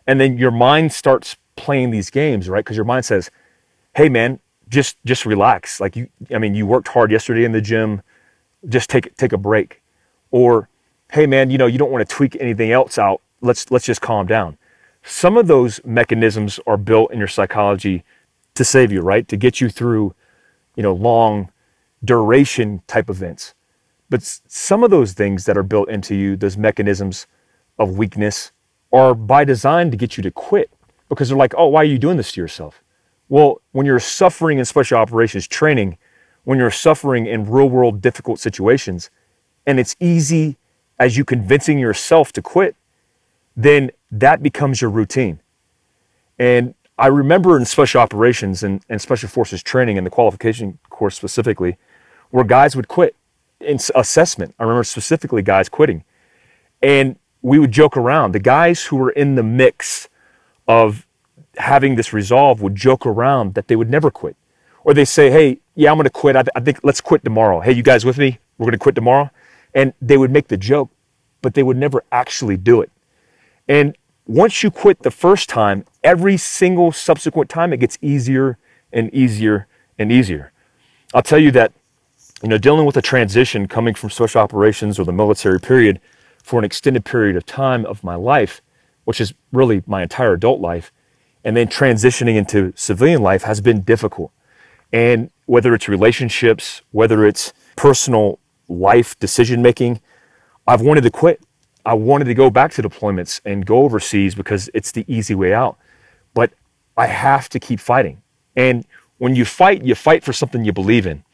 And 0.06 0.21
then 0.21 0.37
your 0.37 0.50
mind 0.50 0.92
starts 0.92 1.37
playing 1.56 1.90
these 1.90 2.11
games, 2.11 2.50
right? 2.50 2.62
Because 2.62 2.76
your 2.76 2.85
mind 2.85 3.06
says, 3.06 3.30
Hey, 3.94 4.11
man, 4.11 4.40
just 4.68 4.99
just 5.06 5.25
relax. 5.25 5.80
Like 5.80 5.97
you, 5.97 6.11
I 6.35 6.37
mean, 6.37 6.54
you 6.54 6.66
worked 6.66 6.88
hard 6.88 7.11
yesterday 7.11 7.44
in 7.44 7.52
the 7.52 7.62
gym 7.62 8.02
just 8.69 8.90
take 8.90 9.16
take 9.16 9.33
a 9.33 9.38
break. 9.38 9.83
Or 10.31 10.69
hey 11.12 11.26
man 11.26 11.50
you 11.50 11.59
know 11.59 11.66
you 11.66 11.78
don't 11.78 11.90
want 11.90 12.09
to 12.09 12.14
tweak 12.14 12.37
anything 12.40 12.73
else 12.73 12.99
out. 12.99 13.21
Let's 13.40 13.71
let's 13.71 13.85
just 13.85 14.00
calm 14.00 14.26
down. 14.26 14.57
Some 15.02 15.37
of 15.37 15.47
those 15.47 15.81
mechanisms 15.85 16.61
are 16.66 16.76
built 16.76 17.12
in 17.12 17.19
your 17.19 17.28
psychology 17.28 18.04
to 18.54 18.64
save 18.64 18.92
you 18.92 19.00
right? 19.00 19.26
To 19.28 19.37
get 19.37 19.61
you 19.61 19.69
through 19.69 20.14
you 20.76 20.83
know 20.83 20.92
long 20.92 21.50
duration 22.04 22.83
type 22.87 23.11
events. 23.11 23.54
But 24.11 24.23
some 24.47 24.85
of 24.85 24.90
those 24.90 25.12
things 25.12 25.47
that 25.47 25.57
are 25.57 25.62
built 25.62 25.88
into 25.88 26.14
you 26.14 26.37
those 26.37 26.57
mechanisms 26.57 27.26
of 27.78 27.99
weakness 27.99 28.52
are 28.92 29.14
by 29.14 29.45
design 29.45 29.90
to 29.90 29.97
get 29.97 30.16
you 30.16 30.23
to 30.23 30.31
quit 30.31 30.71
because 31.09 31.28
they're 31.28 31.38
like 31.38 31.54
oh 31.57 31.69
why 31.69 31.81
are 31.81 31.85
you 31.85 31.99
doing 31.99 32.16
this 32.16 32.33
to 32.33 32.40
yourself? 32.40 32.83
Well 33.28 33.61
when 33.73 33.87
you're 33.87 34.00
suffering 34.00 34.59
in 34.59 34.64
special 34.64 34.99
operations 34.99 35.49
training 35.49 35.99
when 36.44 36.58
you're 36.58 36.70
suffering 36.70 37.26
in 37.26 37.49
real 37.49 37.68
world 37.68 38.00
difficult 38.00 38.40
situations 38.40 39.11
and 39.66 39.78
it's 39.78 39.94
easy 40.00 40.56
as 40.99 41.16
you 41.16 41.25
convincing 41.25 41.78
yourself 41.78 42.32
to 42.32 42.42
quit, 42.42 42.76
then 43.56 43.90
that 44.11 44.42
becomes 44.42 44.80
your 44.80 44.90
routine. 44.90 45.40
And 46.38 46.75
I 46.99 47.06
remember 47.06 47.56
in 47.56 47.64
special 47.64 48.00
operations 48.00 48.62
and, 48.62 48.84
and 48.88 49.00
special 49.00 49.28
forces 49.28 49.62
training 49.62 49.99
and 49.99 50.06
the 50.06 50.11
qualification 50.11 50.78
course 50.90 51.16
specifically, 51.16 51.76
where 52.30 52.44
guys 52.44 52.76
would 52.76 52.88
quit 52.88 53.14
in 53.61 53.78
assessment. 53.94 54.54
I 54.58 54.64
remember 54.64 54.84
specifically 54.84 55.42
guys 55.42 55.68
quitting. 55.68 56.04
And 56.82 57.16
we 57.42 57.58
would 57.58 57.72
joke 57.72 57.96
around. 57.96 58.32
The 58.32 58.40
guys 58.40 58.84
who 58.84 58.96
were 58.96 59.11
in 59.11 59.34
the 59.34 59.42
mix 59.42 60.08
of 60.66 61.06
having 61.56 61.96
this 61.96 62.12
resolve 62.12 62.62
would 62.62 62.75
joke 62.75 63.04
around 63.04 63.54
that 63.54 63.68
they 63.68 63.76
would 63.76 63.90
never 63.90 64.11
quit 64.11 64.37
or 64.85 64.95
they 64.95 65.05
say, 65.05 65.31
hey, 65.31 65.59
yeah, 65.75 65.91
I'm 65.91 65.97
going 65.97 66.05
to 66.05 66.11
quit. 66.11 66.37
I, 66.37 66.43
th- 66.43 66.53
I 66.55 66.61
think 66.61 66.81
let's 66.83 67.01
quit 67.01 67.25
tomorrow. 67.25 67.61
Hey, 67.61 67.73
you 67.73 67.83
guys 67.83 68.05
with 68.05 68.19
me? 68.19 68.39
We're 68.59 68.67
going 68.67 68.73
to 68.73 68.79
quit 68.79 68.95
tomorrow. 68.95 69.31
And 69.75 69.93
they 70.03 70.17
would 70.17 70.31
make 70.31 70.49
the 70.49 70.57
joke, 70.57 70.91
but 71.41 71.55
they 71.55 71.62
would 71.62 71.77
never 71.77 72.05
actually 72.12 72.57
do 72.57 72.81
it. 72.83 72.91
And 73.69 73.97
once 74.27 74.62
you 74.62 74.71
quit 74.71 75.03
the 75.03 75.11
first 75.11 75.49
time, 75.49 75.85
every 76.05 76.37
single 76.37 76.93
subsequent 76.93 77.49
time, 77.49 77.73
it 77.73 77.79
gets 77.79 77.99
easier 78.03 78.59
and 78.93 79.12
easier 79.15 79.67
and 79.99 80.12
easier. 80.12 80.53
I'll 81.15 81.23
tell 81.23 81.39
you 81.39 81.51
that, 81.53 81.73
you 82.43 82.49
know, 82.49 82.59
dealing 82.59 82.87
with 82.87 82.97
a 82.97 83.03
transition 83.03 83.69
coming 83.69 83.95
from 83.95 84.11
special 84.11 84.41
operations 84.41 84.99
or 84.99 85.05
the 85.05 85.12
military 85.12 85.61
period 85.61 86.01
for 86.43 86.59
an 86.59 86.65
extended 86.65 87.05
period 87.05 87.37
of 87.37 87.47
time 87.47 87.87
of 87.87 88.03
my 88.03 88.15
life, 88.15 88.61
which 89.05 89.21
is 89.21 89.33
really 89.53 89.83
my 89.87 90.03
entire 90.03 90.33
adult 90.35 90.61
life, 90.61 90.93
and 91.45 91.57
then 91.57 91.67
transitioning 91.69 92.37
into 92.37 92.73
civilian 92.77 93.23
life 93.23 93.43
has 93.43 93.61
been 93.61 93.81
difficult. 93.81 94.33
And 94.92 95.30
whether 95.46 95.75
it's 95.75 95.88
relationships, 95.88 96.82
whether 96.90 97.26
it's 97.26 97.52
personal 97.76 98.38
life 98.68 99.18
decision 99.18 99.62
making, 99.62 100.00
I've 100.66 100.82
wanted 100.82 101.02
to 101.02 101.11
quit. 101.11 101.42
I 101.84 101.94
wanted 101.94 102.26
to 102.26 102.34
go 102.34 102.50
back 102.50 102.72
to 102.72 102.82
deployments 102.82 103.40
and 103.44 103.66
go 103.66 103.78
overseas 103.78 104.34
because 104.34 104.70
it's 104.75 104.92
the 104.92 105.04
easy 105.08 105.34
way 105.34 105.52
out. 105.52 105.78
But 106.34 106.52
I 106.96 107.06
have 107.06 107.49
to 107.50 107.58
keep 107.58 107.80
fighting. 107.80 108.22
And 108.54 108.87
when 109.18 109.34
you 109.34 109.44
fight, 109.44 109.82
you 109.82 109.94
fight 109.94 110.22
for 110.22 110.32
something 110.32 110.64
you 110.64 110.72
believe 110.72 111.06
in. 111.06 111.25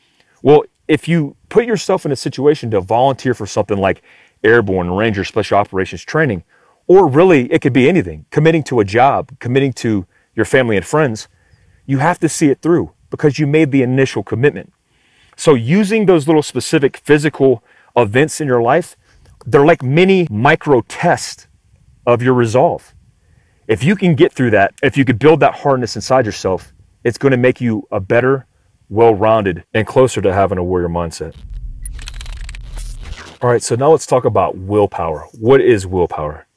Well, 0.43 0.65
if 0.87 1.09
you 1.09 1.37
put 1.49 1.67
yourself 1.67 2.07
in 2.07 2.13
a 2.13 2.17
situation 2.17 2.71
to 2.71 2.81
volunteer 2.81 3.35
for 3.35 3.47
something 3.47 3.77
like 3.77 4.03
airborne, 4.43 4.91
ranger, 4.91 5.25
special 5.25 5.59
operations 5.59 6.03
training, 6.03 6.45
or 6.87 7.07
really 7.07 7.53
it 7.53 7.61
could 7.61 7.73
be 7.73 7.89
anything, 7.89 8.25
committing 8.31 8.63
to 8.65 8.81
a 8.81 8.85
job, 8.85 9.31
committing 9.41 9.73
to 9.75 10.07
your 10.35 10.47
family 10.47 10.77
and 10.77 10.87
friends, 10.87 11.29
you 11.85 11.99
have 11.99 12.19
to 12.21 12.29
see 12.29 12.49
it 12.49 12.63
through 12.63 12.93
because 13.11 13.39
you 13.39 13.47
made 13.47 13.73
the 13.73 13.83
initial 13.83 14.23
commitment. 14.23 14.73
So, 15.37 15.55
using 15.55 16.07
those 16.07 16.27
little 16.27 16.43
specific 16.43 16.97
physical 16.97 17.63
events 17.97 18.41
in 18.41 18.49
your 18.49 18.63
life, 18.63 18.97
they're 19.47 19.65
like 19.65 19.83
mini 19.83 20.27
micro 20.31 20.83
tests 20.83 21.47
of 22.07 22.23
your 22.23 22.35
resolve. 22.35 22.95
If 23.67 23.85
you 23.85 23.97
can 23.97 24.15
get 24.15 24.33
through 24.33 24.51
that, 24.51 24.75
if 24.83 24.97
you 24.97 25.05
could 25.05 25.19
build 25.19 25.41
that 25.41 25.57
hardness 25.57 25.95
inside 25.95 26.27
yourself, 26.27 26.73
it's 27.05 27.19
going 27.19 27.33
to 27.33 27.39
make 27.39 27.61
you 27.61 27.87
a 27.91 28.01
better, 28.01 28.47
well 28.89 29.15
rounded, 29.15 29.65
and 29.75 29.87
closer 29.87 30.21
to 30.23 30.33
having 30.33 30.59
a 30.59 30.65
warrior 30.65 30.89
mindset. 30.89 31.35
All 33.41 33.49
right, 33.49 33.63
so 33.63 33.77
now 33.77 33.91
let's 33.91 34.07
talk 34.07 34.25
about 34.25 34.57
willpower. 34.57 35.29
What 35.33 35.61
is 35.61 35.87
willpower? 35.87 36.49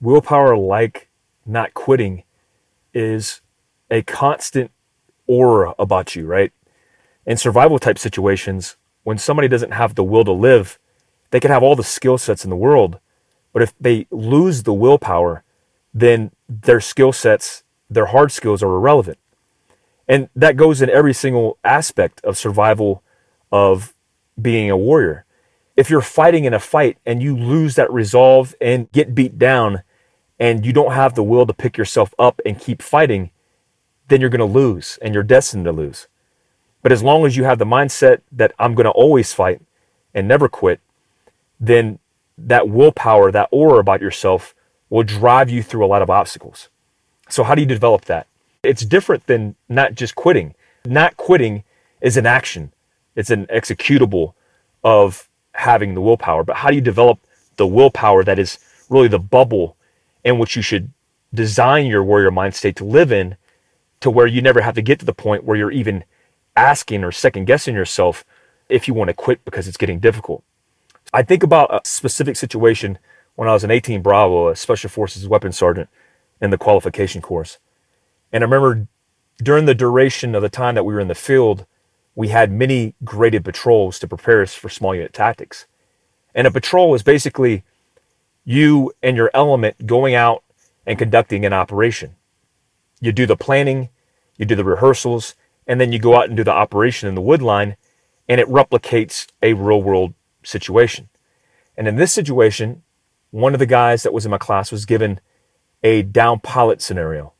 Willpower, 0.00 0.56
like 0.56 1.08
not 1.44 1.74
quitting, 1.74 2.22
is 2.94 3.40
a 3.90 4.02
constant 4.02 4.70
aura 5.30 5.74
about 5.78 6.16
you, 6.16 6.26
right? 6.26 6.52
In 7.24 7.36
survival 7.36 7.78
type 7.78 7.98
situations, 7.98 8.76
when 9.04 9.16
somebody 9.16 9.46
doesn't 9.46 9.72
have 9.72 9.94
the 9.94 10.02
will 10.02 10.24
to 10.24 10.32
live, 10.32 10.78
they 11.30 11.38
can 11.38 11.52
have 11.52 11.62
all 11.62 11.76
the 11.76 11.84
skill 11.84 12.18
sets 12.18 12.42
in 12.42 12.50
the 12.50 12.56
world, 12.56 12.98
but 13.52 13.62
if 13.62 13.72
they 13.78 14.06
lose 14.10 14.64
the 14.64 14.74
willpower, 14.74 15.44
then 15.94 16.32
their 16.48 16.80
skill 16.80 17.12
sets, 17.12 17.62
their 17.88 18.06
hard 18.06 18.32
skills 18.32 18.62
are 18.62 18.74
irrelevant. 18.74 19.18
And 20.08 20.28
that 20.34 20.56
goes 20.56 20.82
in 20.82 20.90
every 20.90 21.14
single 21.14 21.58
aspect 21.62 22.20
of 22.24 22.36
survival 22.36 23.04
of 23.52 23.94
being 24.40 24.68
a 24.68 24.76
warrior. 24.76 25.24
If 25.76 25.88
you're 25.88 26.00
fighting 26.00 26.44
in 26.44 26.52
a 26.52 26.58
fight 26.58 26.98
and 27.06 27.22
you 27.22 27.36
lose 27.36 27.76
that 27.76 27.92
resolve 27.92 28.54
and 28.60 28.90
get 28.90 29.14
beat 29.14 29.38
down 29.38 29.82
and 30.38 30.66
you 30.66 30.72
don't 30.72 30.92
have 30.92 31.14
the 31.14 31.22
will 31.22 31.46
to 31.46 31.52
pick 31.52 31.76
yourself 31.78 32.12
up 32.18 32.40
and 32.44 32.58
keep 32.58 32.82
fighting, 32.82 33.30
then 34.10 34.20
you're 34.20 34.30
going 34.30 34.40
to 34.40 34.44
lose 34.44 34.98
and 35.00 35.14
you're 35.14 35.22
destined 35.22 35.64
to 35.64 35.72
lose. 35.72 36.08
But 36.82 36.92
as 36.92 37.02
long 37.02 37.24
as 37.24 37.36
you 37.36 37.44
have 37.44 37.58
the 37.58 37.64
mindset 37.64 38.20
that 38.32 38.52
I'm 38.58 38.74
going 38.74 38.84
to 38.84 38.90
always 38.90 39.32
fight 39.32 39.62
and 40.12 40.26
never 40.26 40.48
quit, 40.48 40.80
then 41.58 41.98
that 42.36 42.68
willpower, 42.68 43.30
that 43.30 43.48
aura 43.52 43.78
about 43.78 44.00
yourself 44.00 44.54
will 44.88 45.04
drive 45.04 45.48
you 45.48 45.62
through 45.62 45.84
a 45.84 45.88
lot 45.88 46.02
of 46.02 46.10
obstacles. 46.10 46.68
So, 47.28 47.44
how 47.44 47.54
do 47.54 47.60
you 47.60 47.66
develop 47.66 48.06
that? 48.06 48.26
It's 48.62 48.84
different 48.84 49.26
than 49.26 49.54
not 49.68 49.94
just 49.94 50.14
quitting. 50.14 50.54
Not 50.84 51.16
quitting 51.16 51.64
is 52.00 52.16
an 52.16 52.26
action, 52.26 52.72
it's 53.14 53.30
an 53.30 53.46
executable 53.46 54.34
of 54.82 55.28
having 55.52 55.94
the 55.94 56.00
willpower. 56.00 56.42
But 56.42 56.56
how 56.56 56.70
do 56.70 56.74
you 56.74 56.80
develop 56.80 57.18
the 57.56 57.66
willpower 57.66 58.24
that 58.24 58.38
is 58.38 58.58
really 58.88 59.08
the 59.08 59.18
bubble 59.18 59.76
in 60.24 60.38
which 60.38 60.56
you 60.56 60.62
should 60.62 60.90
design 61.32 61.86
your 61.86 62.02
warrior 62.02 62.30
mind 62.30 62.54
state 62.54 62.76
to 62.76 62.84
live 62.84 63.12
in 63.12 63.36
to 64.00 64.10
where 64.10 64.26
you 64.26 64.42
never 64.42 64.60
have 64.60 64.74
to 64.74 64.82
get 64.82 64.98
to 65.00 65.04
the 65.04 65.12
point 65.12 65.44
where 65.44 65.56
you're 65.56 65.70
even 65.70 66.04
asking 66.56 67.04
or 67.04 67.12
second 67.12 67.44
guessing 67.44 67.74
yourself 67.74 68.24
if 68.68 68.88
you 68.88 68.94
want 68.94 69.08
to 69.08 69.14
quit 69.14 69.44
because 69.44 69.68
it's 69.68 69.76
getting 69.76 69.98
difficult. 69.98 70.42
I 71.12 71.22
think 71.22 71.42
about 71.42 71.74
a 71.74 71.80
specific 71.84 72.36
situation 72.36 72.98
when 73.34 73.48
I 73.48 73.52
was 73.52 73.64
an 73.64 73.70
18 73.70 74.02
Bravo, 74.02 74.48
a 74.48 74.56
Special 74.56 74.90
Forces 74.90 75.26
weapons 75.26 75.56
sergeant 75.56 75.88
in 76.40 76.50
the 76.50 76.58
qualification 76.58 77.20
course. 77.20 77.58
And 78.32 78.44
I 78.44 78.46
remember 78.46 78.86
during 79.38 79.64
the 79.64 79.74
duration 79.74 80.34
of 80.34 80.42
the 80.42 80.48
time 80.48 80.74
that 80.74 80.84
we 80.84 80.94
were 80.94 81.00
in 81.00 81.08
the 81.08 81.14
field, 81.14 81.66
we 82.14 82.28
had 82.28 82.52
many 82.52 82.94
graded 83.04 83.44
patrols 83.44 83.98
to 83.98 84.08
prepare 84.08 84.42
us 84.42 84.54
for 84.54 84.68
small 84.68 84.94
unit 84.94 85.12
tactics. 85.12 85.66
And 86.34 86.46
a 86.46 86.50
patrol 86.50 86.94
is 86.94 87.02
basically 87.02 87.64
you 88.44 88.92
and 89.02 89.16
your 89.16 89.30
element 89.34 89.86
going 89.86 90.14
out 90.14 90.44
and 90.86 90.98
conducting 90.98 91.44
an 91.44 91.52
operation. 91.52 92.16
You 93.00 93.12
do 93.12 93.26
the 93.26 93.36
planning, 93.36 93.88
you 94.36 94.46
do 94.46 94.54
the 94.54 94.64
rehearsals, 94.64 95.34
and 95.66 95.80
then 95.80 95.92
you 95.92 95.98
go 95.98 96.16
out 96.16 96.28
and 96.28 96.36
do 96.36 96.44
the 96.44 96.52
operation 96.52 97.08
in 97.08 97.14
the 97.14 97.20
wood 97.20 97.42
line, 97.42 97.76
and 98.28 98.40
it 98.40 98.48
replicates 98.48 99.26
a 99.42 99.54
real 99.54 99.82
world 99.82 100.14
situation. 100.42 101.08
And 101.76 101.88
in 101.88 101.96
this 101.96 102.12
situation, 102.12 102.82
one 103.30 103.54
of 103.54 103.58
the 103.58 103.66
guys 103.66 104.02
that 104.02 104.12
was 104.12 104.24
in 104.24 104.30
my 104.30 104.38
class 104.38 104.70
was 104.72 104.84
given 104.84 105.20
a 105.82 106.02
down 106.02 106.40
pilot 106.40 106.82
scenario. 106.82 107.32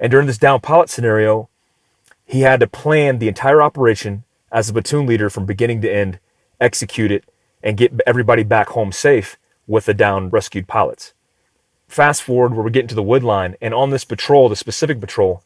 And 0.00 0.10
during 0.10 0.26
this 0.26 0.38
down 0.38 0.60
pilot 0.60 0.90
scenario, 0.90 1.48
he 2.24 2.40
had 2.40 2.60
to 2.60 2.66
plan 2.66 3.18
the 3.18 3.28
entire 3.28 3.62
operation 3.62 4.24
as 4.50 4.68
a 4.68 4.72
platoon 4.72 5.06
leader 5.06 5.30
from 5.30 5.46
beginning 5.46 5.80
to 5.82 5.92
end, 5.92 6.18
execute 6.60 7.10
it, 7.10 7.24
and 7.62 7.76
get 7.76 7.92
everybody 8.06 8.42
back 8.42 8.70
home 8.70 8.90
safe 8.90 9.38
with 9.66 9.86
the 9.86 9.94
down 9.94 10.28
rescued 10.30 10.66
pilots. 10.66 11.14
Fast 11.92 12.22
forward 12.22 12.54
where 12.54 12.64
we're 12.64 12.70
getting 12.70 12.88
to 12.88 12.94
the 12.94 13.02
wood 13.02 13.22
line, 13.22 13.54
and 13.60 13.74
on 13.74 13.90
this 13.90 14.06
patrol, 14.06 14.48
the 14.48 14.56
specific 14.56 14.98
patrol, 14.98 15.44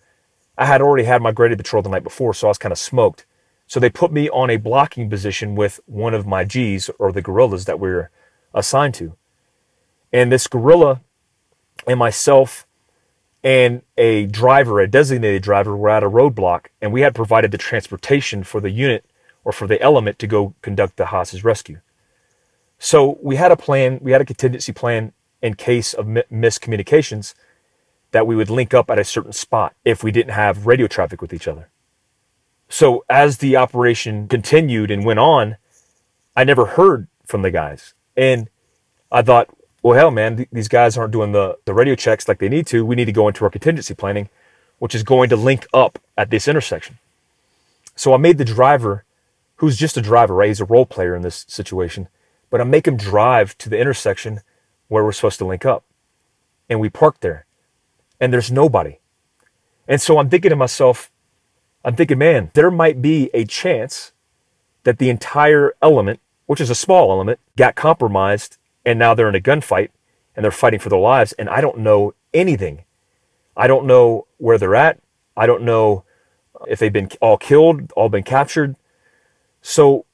I 0.56 0.66
had 0.66 0.80
already 0.80 1.02
had 1.02 1.20
my 1.20 1.32
graded 1.32 1.58
patrol 1.58 1.82
the 1.82 1.88
night 1.88 2.04
before, 2.04 2.34
so 2.34 2.46
I 2.46 2.50
was 2.50 2.56
kind 2.56 2.70
of 2.70 2.78
smoked. 2.78 3.26
So 3.66 3.80
they 3.80 3.90
put 3.90 4.12
me 4.12 4.30
on 4.30 4.48
a 4.48 4.56
blocking 4.56 5.10
position 5.10 5.56
with 5.56 5.80
one 5.86 6.14
of 6.14 6.24
my 6.24 6.44
G's 6.44 6.88
or 7.00 7.10
the 7.10 7.20
guerrillas 7.20 7.64
that 7.64 7.80
we 7.80 7.88
are 7.88 8.10
assigned 8.54 8.94
to. 8.94 9.16
And 10.12 10.30
this 10.30 10.46
guerrilla 10.46 11.00
and 11.84 11.98
myself 11.98 12.64
and 13.42 13.82
a 13.98 14.26
driver, 14.26 14.78
a 14.78 14.86
designated 14.86 15.42
driver, 15.42 15.76
were 15.76 15.90
at 15.90 16.04
a 16.04 16.08
roadblock, 16.08 16.66
and 16.80 16.92
we 16.92 17.00
had 17.00 17.12
provided 17.12 17.50
the 17.50 17.58
transportation 17.58 18.44
for 18.44 18.60
the 18.60 18.70
unit 18.70 19.04
or 19.42 19.50
for 19.50 19.66
the 19.66 19.82
element 19.82 20.20
to 20.20 20.28
go 20.28 20.54
conduct 20.62 20.96
the 20.96 21.06
hostage 21.06 21.42
rescue. 21.42 21.80
So 22.78 23.18
we 23.20 23.34
had 23.34 23.50
a 23.50 23.56
plan, 23.56 23.98
we 24.00 24.12
had 24.12 24.20
a 24.20 24.24
contingency 24.24 24.70
plan 24.72 25.12
in 25.46 25.54
case 25.54 25.94
of 25.94 26.06
miscommunications 26.06 27.32
that 28.10 28.26
we 28.26 28.34
would 28.34 28.50
link 28.50 28.74
up 28.74 28.90
at 28.90 28.98
a 28.98 29.04
certain 29.04 29.32
spot 29.32 29.76
if 29.84 30.02
we 30.02 30.10
didn't 30.10 30.32
have 30.32 30.66
radio 30.66 30.88
traffic 30.88 31.22
with 31.22 31.32
each 31.32 31.46
other. 31.46 31.68
So 32.68 33.04
as 33.08 33.38
the 33.38 33.54
operation 33.56 34.26
continued 34.26 34.90
and 34.90 35.04
went 35.04 35.20
on, 35.20 35.56
I 36.34 36.42
never 36.42 36.66
heard 36.66 37.06
from 37.24 37.42
the 37.42 37.52
guys. 37.52 37.94
And 38.16 38.48
I 39.12 39.22
thought, 39.22 39.48
well, 39.84 39.96
hell, 39.96 40.10
man, 40.10 40.36
th- 40.36 40.48
these 40.50 40.66
guys 40.66 40.98
aren't 40.98 41.12
doing 41.12 41.30
the, 41.30 41.58
the 41.64 41.74
radio 41.74 41.94
checks 41.94 42.26
like 42.26 42.40
they 42.40 42.48
need 42.48 42.66
to. 42.66 42.84
We 42.84 42.96
need 42.96 43.04
to 43.04 43.12
go 43.12 43.28
into 43.28 43.44
our 43.44 43.50
contingency 43.50 43.94
planning, 43.94 44.28
which 44.80 44.96
is 44.96 45.04
going 45.04 45.28
to 45.30 45.36
link 45.36 45.64
up 45.72 46.00
at 46.18 46.30
this 46.30 46.48
intersection. 46.48 46.98
So 47.94 48.12
I 48.14 48.16
made 48.16 48.38
the 48.38 48.44
driver, 48.44 49.04
who's 49.56 49.76
just 49.76 49.96
a 49.96 50.02
driver, 50.02 50.34
right? 50.34 50.48
He's 50.48 50.60
a 50.60 50.64
role 50.64 50.86
player 50.86 51.14
in 51.14 51.22
this 51.22 51.44
situation, 51.46 52.08
but 52.50 52.60
I 52.60 52.64
make 52.64 52.88
him 52.88 52.96
drive 52.96 53.56
to 53.58 53.68
the 53.68 53.78
intersection 53.78 54.40
where 54.88 55.04
we're 55.04 55.12
supposed 55.12 55.38
to 55.38 55.46
link 55.46 55.64
up. 55.64 55.84
And 56.68 56.80
we 56.80 56.90
park 56.90 57.20
there, 57.20 57.46
and 58.20 58.32
there's 58.32 58.50
nobody. 58.50 58.98
And 59.86 60.00
so 60.00 60.18
I'm 60.18 60.28
thinking 60.28 60.50
to 60.50 60.56
myself, 60.56 61.10
I'm 61.84 61.94
thinking, 61.94 62.18
man, 62.18 62.50
there 62.54 62.70
might 62.70 63.00
be 63.00 63.30
a 63.32 63.44
chance 63.44 64.12
that 64.82 64.98
the 64.98 65.10
entire 65.10 65.74
element, 65.80 66.20
which 66.46 66.60
is 66.60 66.70
a 66.70 66.74
small 66.74 67.10
element, 67.12 67.38
got 67.56 67.76
compromised 67.76 68.58
and 68.84 68.98
now 68.98 69.14
they're 69.14 69.28
in 69.28 69.34
a 69.34 69.40
gunfight 69.40 69.90
and 70.34 70.44
they're 70.44 70.50
fighting 70.50 70.80
for 70.80 70.88
their 70.88 70.98
lives 70.98 71.32
and 71.34 71.48
I 71.48 71.60
don't 71.60 71.78
know 71.78 72.14
anything. 72.34 72.84
I 73.56 73.66
don't 73.66 73.86
know 73.86 74.26
where 74.38 74.58
they're 74.58 74.74
at. 74.74 75.00
I 75.36 75.46
don't 75.46 75.62
know 75.62 76.04
if 76.68 76.78
they've 76.78 76.92
been 76.92 77.10
all 77.20 77.36
killed, 77.36 77.92
all 77.96 78.08
been 78.08 78.22
captured. 78.22 78.76
So 79.60 80.06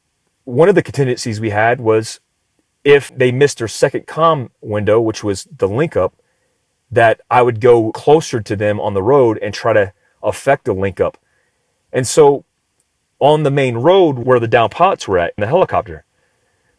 one 0.44 0.68
of 0.68 0.74
the 0.74 0.82
contingencies 0.82 1.40
we 1.40 1.50
had 1.50 1.80
was 1.80 2.20
if 2.84 3.16
they 3.16 3.32
missed 3.32 3.58
their 3.58 3.68
second 3.68 4.06
com 4.06 4.50
window, 4.60 5.00
which 5.00 5.22
was 5.22 5.46
the 5.56 5.68
link 5.68 5.96
up, 5.96 6.14
that 6.90 7.20
I 7.30 7.42
would 7.42 7.60
go 7.60 7.92
closer 7.92 8.40
to 8.40 8.56
them 8.56 8.80
on 8.80 8.94
the 8.94 9.02
road 9.02 9.38
and 9.40 9.54
try 9.54 9.72
to 9.72 9.92
affect 10.22 10.64
the 10.64 10.72
link 10.72 11.00
up 11.00 11.18
and 11.92 12.06
so 12.06 12.44
on 13.18 13.42
the 13.42 13.50
main 13.50 13.76
road 13.76 14.18
where 14.18 14.40
the 14.40 14.48
down 14.48 14.70
pots 14.70 15.06
were 15.06 15.18
at 15.18 15.34
in 15.36 15.42
the 15.42 15.46
helicopter. 15.46 16.04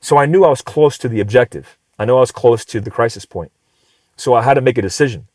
So 0.01 0.17
I 0.17 0.25
knew 0.25 0.43
I 0.43 0.49
was 0.49 0.61
close 0.61 0.97
to 0.97 1.07
the 1.07 1.21
objective. 1.21 1.77
I 1.97 2.05
know 2.05 2.17
I 2.17 2.21
was 2.21 2.31
close 2.31 2.65
to 2.65 2.81
the 2.81 2.91
crisis 2.91 3.25
point. 3.25 3.51
So 4.17 4.33
I 4.33 4.41
had 4.41 4.55
to 4.55 4.61
make 4.61 4.77
a 4.77 4.81
decision. 4.81 5.27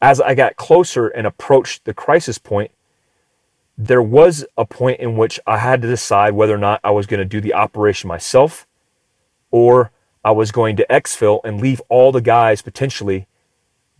As 0.00 0.20
I 0.20 0.34
got 0.34 0.56
closer 0.56 1.08
and 1.08 1.26
approached 1.26 1.84
the 1.84 1.94
crisis 1.94 2.38
point, 2.38 2.70
there 3.76 4.02
was 4.02 4.44
a 4.56 4.64
point 4.64 5.00
in 5.00 5.16
which 5.16 5.40
I 5.46 5.58
had 5.58 5.82
to 5.82 5.88
decide 5.88 6.34
whether 6.34 6.54
or 6.54 6.58
not 6.58 6.80
I 6.84 6.92
was 6.92 7.06
going 7.06 7.18
to 7.18 7.24
do 7.24 7.40
the 7.40 7.54
operation 7.54 8.08
myself 8.08 8.66
or 9.50 9.90
I 10.26 10.32
was 10.32 10.50
going 10.50 10.74
to 10.74 10.86
exfil 10.90 11.38
and 11.44 11.60
leave 11.60 11.80
all 11.88 12.10
the 12.10 12.20
guys 12.20 12.60
potentially 12.60 13.28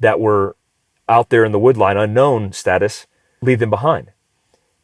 that 0.01 0.19
were 0.19 0.57
out 1.09 1.31
there 1.31 1.45
in 1.45 1.53
the 1.53 1.61
woodline, 1.61 1.97
unknown 1.97 2.51
status, 2.51 3.07
leave 3.41 3.61
them 3.61 3.71
behind. 3.71 4.11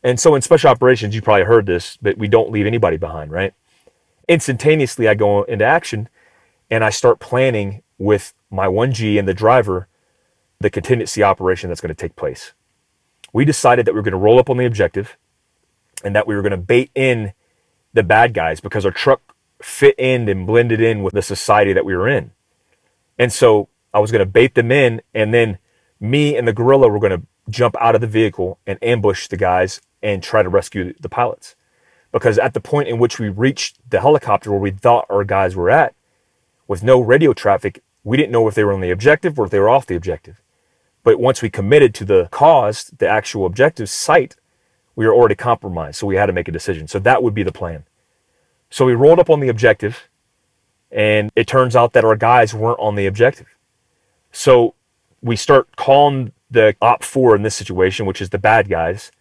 And 0.04 0.20
so 0.20 0.36
in 0.36 0.42
special 0.42 0.70
operations, 0.70 1.16
you 1.16 1.20
probably 1.20 1.42
heard 1.42 1.66
this, 1.66 1.98
but 2.00 2.16
we 2.16 2.28
don't 2.28 2.52
leave 2.52 2.64
anybody 2.64 2.96
behind, 2.96 3.32
right? 3.32 3.54
Instantaneously, 4.28 5.08
I 5.08 5.14
go 5.14 5.42
into 5.42 5.64
action 5.64 6.08
and 6.70 6.84
I 6.84 6.90
start 6.90 7.18
planning 7.18 7.82
with 7.98 8.34
my 8.48 8.68
1G 8.68 9.18
and 9.18 9.26
the 9.26 9.34
driver 9.34 9.88
the 10.60 10.70
contingency 10.70 11.24
operation 11.24 11.70
that's 11.70 11.80
going 11.80 11.88
to 11.88 12.00
take 12.00 12.14
place. 12.14 12.52
We 13.32 13.44
decided 13.44 13.84
that 13.86 13.94
we 13.94 13.98
were 13.98 14.04
going 14.04 14.12
to 14.12 14.18
roll 14.18 14.38
up 14.38 14.48
on 14.48 14.58
the 14.58 14.66
objective 14.66 15.16
and 16.04 16.14
that 16.14 16.28
we 16.28 16.36
were 16.36 16.42
going 16.42 16.52
to 16.52 16.56
bait 16.56 16.92
in 16.94 17.32
the 17.92 18.04
bad 18.04 18.32
guys 18.32 18.60
because 18.60 18.86
our 18.86 18.92
truck 18.92 19.31
fit 19.64 19.94
in 19.98 20.28
and 20.28 20.46
blended 20.46 20.80
in 20.80 21.02
with 21.02 21.14
the 21.14 21.22
society 21.22 21.72
that 21.72 21.84
we 21.84 21.96
were 21.96 22.08
in. 22.08 22.32
And 23.18 23.32
so 23.32 23.68
I 23.94 23.98
was 23.98 24.10
going 24.10 24.20
to 24.20 24.26
bait 24.26 24.54
them 24.54 24.72
in, 24.72 25.02
and 25.14 25.32
then 25.32 25.58
me 26.00 26.36
and 26.36 26.46
the 26.46 26.52
guerrilla 26.52 26.88
were 26.88 26.98
going 26.98 27.20
to 27.20 27.26
jump 27.50 27.76
out 27.80 27.94
of 27.94 28.00
the 28.00 28.06
vehicle 28.06 28.58
and 28.66 28.78
ambush 28.82 29.28
the 29.28 29.36
guys 29.36 29.80
and 30.02 30.22
try 30.22 30.42
to 30.42 30.48
rescue 30.48 30.94
the 31.00 31.08
pilots. 31.08 31.54
Because 32.10 32.38
at 32.38 32.54
the 32.54 32.60
point 32.60 32.88
in 32.88 32.98
which 32.98 33.18
we 33.18 33.28
reached 33.28 33.78
the 33.88 34.00
helicopter 34.00 34.50
where 34.50 34.60
we 34.60 34.70
thought 34.70 35.06
our 35.08 35.24
guys 35.24 35.56
were 35.56 35.70
at, 35.70 35.94
with 36.68 36.82
no 36.82 37.00
radio 37.00 37.32
traffic, 37.32 37.82
we 38.04 38.16
didn't 38.16 38.32
know 38.32 38.48
if 38.48 38.54
they 38.54 38.64
were 38.64 38.72
on 38.72 38.80
the 38.80 38.90
objective 38.90 39.38
or 39.38 39.44
if 39.44 39.50
they 39.50 39.60
were 39.60 39.68
off 39.68 39.86
the 39.86 39.96
objective. 39.96 40.40
But 41.04 41.18
once 41.18 41.42
we 41.42 41.50
committed 41.50 41.94
to 41.96 42.04
the 42.04 42.28
cause, 42.30 42.84
the 42.96 43.08
actual 43.08 43.46
objective 43.46 43.88
site, 43.88 44.36
we 44.94 45.06
were 45.06 45.14
already 45.14 45.34
compromised. 45.34 45.96
So 45.96 46.06
we 46.06 46.16
had 46.16 46.26
to 46.26 46.32
make 46.32 46.48
a 46.48 46.52
decision. 46.52 46.86
So 46.86 46.98
that 47.00 47.22
would 47.22 47.34
be 47.34 47.42
the 47.42 47.52
plan. 47.52 47.84
So 48.72 48.86
we 48.86 48.94
rolled 48.94 49.20
up 49.20 49.28
on 49.28 49.40
the 49.40 49.50
objective, 49.50 50.08
and 50.90 51.30
it 51.36 51.46
turns 51.46 51.76
out 51.76 51.92
that 51.92 52.06
our 52.06 52.16
guys 52.16 52.54
weren't 52.54 52.80
on 52.80 52.94
the 52.94 53.04
objective. 53.04 53.48
So 54.32 54.74
we 55.20 55.36
start 55.36 55.76
calling 55.76 56.32
the 56.50 56.74
OPFOR 56.80 57.36
in 57.36 57.42
this 57.42 57.54
situation, 57.54 58.06
which 58.06 58.22
is 58.22 58.30
the 58.30 58.38
bad 58.38 58.70
guys, 58.70 59.12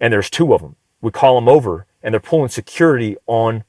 and 0.00 0.10
there's 0.10 0.30
two 0.30 0.54
of 0.54 0.62
them. 0.62 0.76
We 1.02 1.10
call 1.10 1.34
them 1.34 1.50
over, 1.50 1.84
and 2.02 2.14
they're 2.14 2.20
pulling 2.20 2.48
security 2.48 3.18
on 3.26 3.64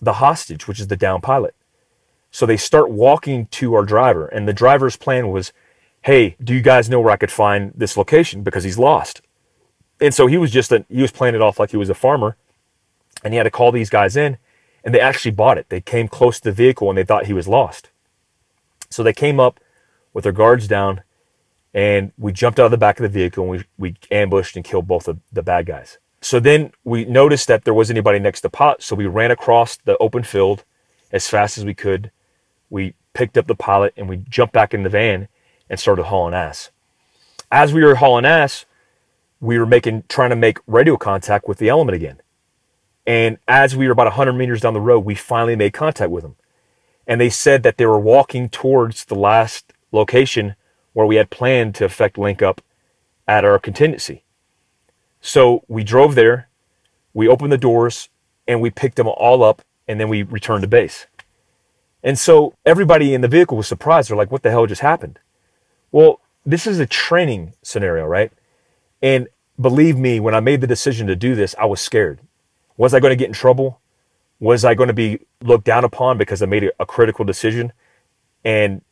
the 0.00 0.14
hostage, 0.14 0.66
which 0.66 0.80
is 0.80 0.86
the 0.86 0.96
down 0.96 1.20
pilot. 1.20 1.54
So 2.30 2.46
they 2.46 2.56
start 2.56 2.90
walking 2.90 3.48
to 3.48 3.74
our 3.74 3.84
driver, 3.84 4.26
and 4.26 4.48
the 4.48 4.54
driver's 4.54 4.96
plan 4.96 5.28
was, 5.28 5.52
"Hey, 6.00 6.34
do 6.42 6.54
you 6.54 6.62
guys 6.62 6.88
know 6.88 6.98
where 6.98 7.12
I 7.12 7.18
could 7.18 7.30
find 7.30 7.72
this 7.74 7.98
location 7.98 8.42
because 8.42 8.64
he's 8.64 8.78
lost?" 8.78 9.20
And 10.00 10.14
so 10.14 10.28
he 10.28 10.38
was 10.38 10.50
just 10.50 10.72
a, 10.72 10.86
he 10.88 11.02
was 11.02 11.12
playing 11.12 11.34
it 11.34 11.42
off 11.42 11.58
like 11.58 11.72
he 11.72 11.76
was 11.76 11.90
a 11.90 11.94
farmer, 11.94 12.36
and 13.22 13.34
he 13.34 13.36
had 13.36 13.44
to 13.44 13.50
call 13.50 13.70
these 13.70 13.90
guys 13.90 14.16
in, 14.16 14.38
and 14.84 14.94
they 14.94 15.00
actually 15.00 15.30
bought 15.30 15.58
it. 15.58 15.68
They 15.68 15.80
came 15.80 16.08
close 16.08 16.40
to 16.40 16.50
the 16.50 16.52
vehicle 16.52 16.88
and 16.88 16.98
they 16.98 17.04
thought 17.04 17.26
he 17.26 17.32
was 17.32 17.48
lost. 17.48 17.90
So 18.90 19.02
they 19.02 19.12
came 19.12 19.40
up 19.40 19.60
with 20.12 20.24
their 20.24 20.32
guards 20.32 20.68
down, 20.68 21.02
and 21.72 22.12
we 22.18 22.32
jumped 22.32 22.60
out 22.60 22.66
of 22.66 22.70
the 22.70 22.76
back 22.76 22.98
of 22.98 23.02
the 23.02 23.08
vehicle 23.08 23.44
and 23.44 23.50
we, 23.50 23.64
we 23.78 23.96
ambushed 24.10 24.56
and 24.56 24.64
killed 24.64 24.86
both 24.86 25.08
of 25.08 25.18
the 25.32 25.42
bad 25.42 25.64
guys. 25.66 25.98
So 26.20 26.38
then 26.38 26.72
we 26.84 27.04
noticed 27.04 27.48
that 27.48 27.64
there 27.64 27.74
wasn't 27.74 27.96
anybody 27.96 28.18
next 28.18 28.42
to 28.42 28.50
pot, 28.50 28.82
so 28.82 28.94
we 28.94 29.06
ran 29.06 29.30
across 29.30 29.76
the 29.78 29.96
open 29.98 30.22
field 30.22 30.64
as 31.10 31.28
fast 31.28 31.58
as 31.58 31.64
we 31.64 31.74
could. 31.74 32.10
We 32.70 32.94
picked 33.14 33.36
up 33.38 33.46
the 33.46 33.54
pilot 33.54 33.94
and 33.96 34.08
we 34.08 34.18
jumped 34.18 34.52
back 34.54 34.74
in 34.74 34.82
the 34.82 34.88
van 34.88 35.28
and 35.68 35.80
started 35.80 36.04
hauling 36.04 36.34
ass. 36.34 36.70
As 37.50 37.72
we 37.72 37.84
were 37.84 37.96
hauling 37.96 38.24
ass, 38.24 38.66
we 39.40 39.58
were 39.58 39.66
making 39.66 40.04
trying 40.08 40.30
to 40.30 40.36
make 40.36 40.58
radio 40.66 40.96
contact 40.96 41.48
with 41.48 41.58
the 41.58 41.68
element 41.68 41.96
again. 41.96 42.20
And 43.06 43.38
as 43.48 43.76
we 43.76 43.86
were 43.86 43.92
about 43.92 44.06
100 44.06 44.32
meters 44.32 44.60
down 44.60 44.74
the 44.74 44.80
road, 44.80 45.00
we 45.00 45.14
finally 45.14 45.56
made 45.56 45.72
contact 45.72 46.10
with 46.10 46.22
them. 46.22 46.36
And 47.06 47.20
they 47.20 47.30
said 47.30 47.62
that 47.64 47.76
they 47.76 47.86
were 47.86 47.98
walking 47.98 48.48
towards 48.48 49.04
the 49.04 49.16
last 49.16 49.72
location 49.90 50.54
where 50.92 51.06
we 51.06 51.16
had 51.16 51.30
planned 51.30 51.74
to 51.76 51.84
effect 51.84 52.16
link 52.16 52.42
up 52.42 52.60
at 53.26 53.44
our 53.44 53.58
contingency. 53.58 54.24
So 55.20 55.64
we 55.68 55.84
drove 55.84 56.14
there, 56.14 56.48
we 57.14 57.28
opened 57.28 57.52
the 57.52 57.58
doors, 57.58 58.08
and 58.46 58.60
we 58.60 58.70
picked 58.70 58.96
them 58.96 59.08
all 59.08 59.42
up, 59.42 59.62
and 59.86 60.00
then 60.00 60.08
we 60.08 60.22
returned 60.22 60.62
to 60.62 60.68
base. 60.68 61.06
And 62.02 62.18
so 62.18 62.54
everybody 62.66 63.14
in 63.14 63.20
the 63.20 63.28
vehicle 63.28 63.56
was 63.56 63.68
surprised. 63.68 64.10
They're 64.10 64.16
like, 64.16 64.32
what 64.32 64.42
the 64.42 64.50
hell 64.50 64.66
just 64.66 64.80
happened? 64.80 65.18
Well, 65.92 66.20
this 66.44 66.66
is 66.66 66.80
a 66.80 66.86
training 66.86 67.54
scenario, 67.62 68.04
right? 68.06 68.32
And 69.00 69.28
believe 69.60 69.96
me, 69.96 70.18
when 70.18 70.34
I 70.34 70.40
made 70.40 70.60
the 70.60 70.66
decision 70.66 71.06
to 71.06 71.16
do 71.16 71.34
this, 71.34 71.54
I 71.58 71.66
was 71.66 71.80
scared. 71.80 72.20
Was 72.82 72.94
I 72.94 72.98
going 72.98 73.12
to 73.12 73.16
get 73.16 73.28
in 73.28 73.32
trouble? 73.32 73.80
Was 74.40 74.64
I 74.64 74.74
going 74.74 74.88
to 74.88 74.92
be 74.92 75.20
looked 75.40 75.64
down 75.64 75.84
upon 75.84 76.18
because 76.18 76.42
I 76.42 76.46
made 76.46 76.68
a 76.80 76.84
critical 76.84 77.24
decision 77.24 77.72
and 78.42 78.82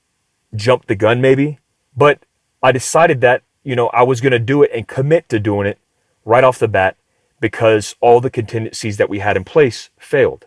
jumped 0.54 0.86
the 0.86 0.94
gun, 0.94 1.20
maybe? 1.20 1.58
But 1.96 2.24
I 2.62 2.70
decided 2.70 3.20
that, 3.22 3.42
you 3.64 3.74
know, 3.74 3.88
I 3.88 4.04
was 4.04 4.20
going 4.20 4.30
to 4.30 4.38
do 4.38 4.62
it 4.62 4.70
and 4.72 4.86
commit 4.86 5.28
to 5.30 5.40
doing 5.40 5.66
it 5.66 5.80
right 6.24 6.44
off 6.44 6.60
the 6.60 6.68
bat 6.68 6.98
because 7.40 7.96
all 8.00 8.20
the 8.20 8.30
contingencies 8.30 8.96
that 8.98 9.10
we 9.10 9.18
had 9.18 9.36
in 9.36 9.42
place 9.42 9.90
failed. 9.98 10.46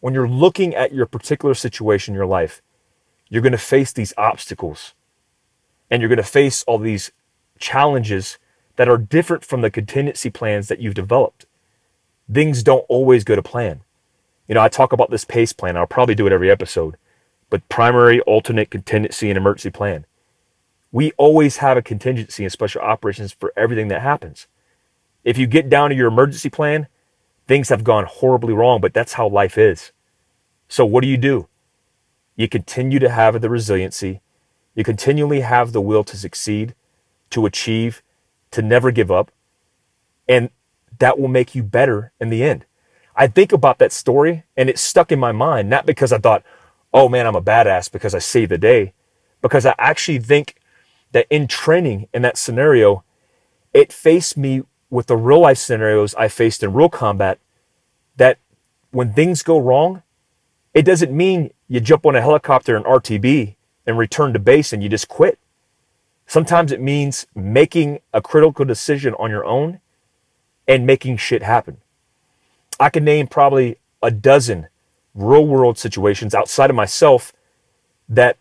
When 0.00 0.12
you're 0.12 0.28
looking 0.28 0.74
at 0.74 0.92
your 0.92 1.06
particular 1.06 1.54
situation 1.54 2.12
in 2.12 2.18
your 2.18 2.26
life, 2.26 2.60
you're 3.30 3.40
going 3.40 3.52
to 3.52 3.56
face 3.56 3.90
these 3.90 4.12
obstacles 4.18 4.92
and 5.90 6.02
you're 6.02 6.10
going 6.10 6.18
to 6.18 6.22
face 6.22 6.62
all 6.64 6.76
these 6.76 7.10
challenges 7.58 8.36
that 8.76 8.86
are 8.86 8.98
different 8.98 9.46
from 9.46 9.62
the 9.62 9.70
contingency 9.70 10.28
plans 10.28 10.68
that 10.68 10.78
you've 10.78 10.92
developed. 10.92 11.46
Things 12.32 12.62
don't 12.62 12.84
always 12.88 13.24
go 13.24 13.34
to 13.34 13.42
plan. 13.42 13.82
You 14.46 14.54
know, 14.54 14.60
I 14.60 14.68
talk 14.68 14.92
about 14.92 15.10
this 15.10 15.24
PACE 15.24 15.52
plan. 15.52 15.76
I'll 15.76 15.86
probably 15.86 16.14
do 16.14 16.26
it 16.26 16.32
every 16.32 16.50
episode, 16.50 16.96
but 17.50 17.68
primary, 17.68 18.20
alternate, 18.22 18.70
contingency, 18.70 19.28
and 19.30 19.36
emergency 19.36 19.70
plan. 19.70 20.06
We 20.92 21.12
always 21.12 21.58
have 21.58 21.76
a 21.76 21.82
contingency 21.82 22.44
in 22.44 22.50
special 22.50 22.82
operations 22.82 23.32
for 23.32 23.52
everything 23.56 23.88
that 23.88 24.02
happens. 24.02 24.48
If 25.22 25.38
you 25.38 25.46
get 25.46 25.68
down 25.68 25.90
to 25.90 25.96
your 25.96 26.08
emergency 26.08 26.50
plan, 26.50 26.88
things 27.46 27.68
have 27.68 27.84
gone 27.84 28.06
horribly 28.06 28.52
wrong, 28.52 28.80
but 28.80 28.94
that's 28.94 29.14
how 29.14 29.28
life 29.28 29.58
is. 29.58 29.92
So 30.68 30.84
what 30.84 31.02
do 31.02 31.08
you 31.08 31.16
do? 31.16 31.48
You 32.36 32.48
continue 32.48 32.98
to 33.00 33.10
have 33.10 33.40
the 33.40 33.50
resiliency. 33.50 34.20
You 34.74 34.84
continually 34.84 35.40
have 35.40 35.72
the 35.72 35.80
will 35.80 36.04
to 36.04 36.16
succeed, 36.16 36.74
to 37.30 37.44
achieve, 37.44 38.02
to 38.52 38.62
never 38.62 38.90
give 38.90 39.10
up. 39.10 39.30
And 40.28 40.50
that 41.00 41.18
will 41.18 41.28
make 41.28 41.54
you 41.54 41.62
better 41.62 42.12
in 42.20 42.30
the 42.30 42.44
end. 42.44 42.64
I 43.16 43.26
think 43.26 43.52
about 43.52 43.78
that 43.78 43.92
story 43.92 44.44
and 44.56 44.70
it 44.70 44.78
stuck 44.78 45.10
in 45.10 45.18
my 45.18 45.32
mind, 45.32 45.68
not 45.68 45.84
because 45.84 46.12
I 46.12 46.18
thought, 46.18 46.44
oh 46.94 47.08
man, 47.08 47.26
I'm 47.26 47.34
a 47.34 47.42
badass 47.42 47.90
because 47.90 48.14
I 48.14 48.18
saved 48.18 48.50
the 48.50 48.58
day, 48.58 48.92
because 49.42 49.66
I 49.66 49.74
actually 49.78 50.20
think 50.20 50.54
that 51.12 51.26
in 51.28 51.48
training 51.48 52.08
in 52.14 52.22
that 52.22 52.38
scenario, 52.38 53.04
it 53.74 53.92
faced 53.92 54.36
me 54.36 54.62
with 54.88 55.06
the 55.06 55.16
real 55.16 55.40
life 55.40 55.58
scenarios 55.58 56.14
I 56.14 56.28
faced 56.28 56.62
in 56.62 56.72
real 56.72 56.88
combat 56.88 57.38
that 58.16 58.38
when 58.90 59.12
things 59.12 59.42
go 59.42 59.58
wrong, 59.58 60.02
it 60.74 60.82
doesn't 60.82 61.12
mean 61.12 61.50
you 61.68 61.80
jump 61.80 62.06
on 62.06 62.16
a 62.16 62.20
helicopter 62.20 62.76
and 62.76 62.84
RTB 62.84 63.56
and 63.86 63.98
return 63.98 64.32
to 64.32 64.38
base 64.38 64.72
and 64.72 64.82
you 64.82 64.88
just 64.88 65.08
quit. 65.08 65.38
Sometimes 66.26 66.70
it 66.70 66.80
means 66.80 67.26
making 67.34 68.00
a 68.12 68.20
critical 68.20 68.64
decision 68.64 69.14
on 69.14 69.30
your 69.30 69.44
own 69.44 69.80
and 70.66 70.86
making 70.86 71.16
shit 71.16 71.42
happen. 71.42 71.78
I 72.78 72.90
can 72.90 73.04
name 73.04 73.26
probably 73.26 73.78
a 74.02 74.10
dozen 74.10 74.68
real 75.14 75.46
world 75.46 75.78
situations 75.78 76.34
outside 76.34 76.70
of 76.70 76.76
myself 76.76 77.32
that 78.08 78.38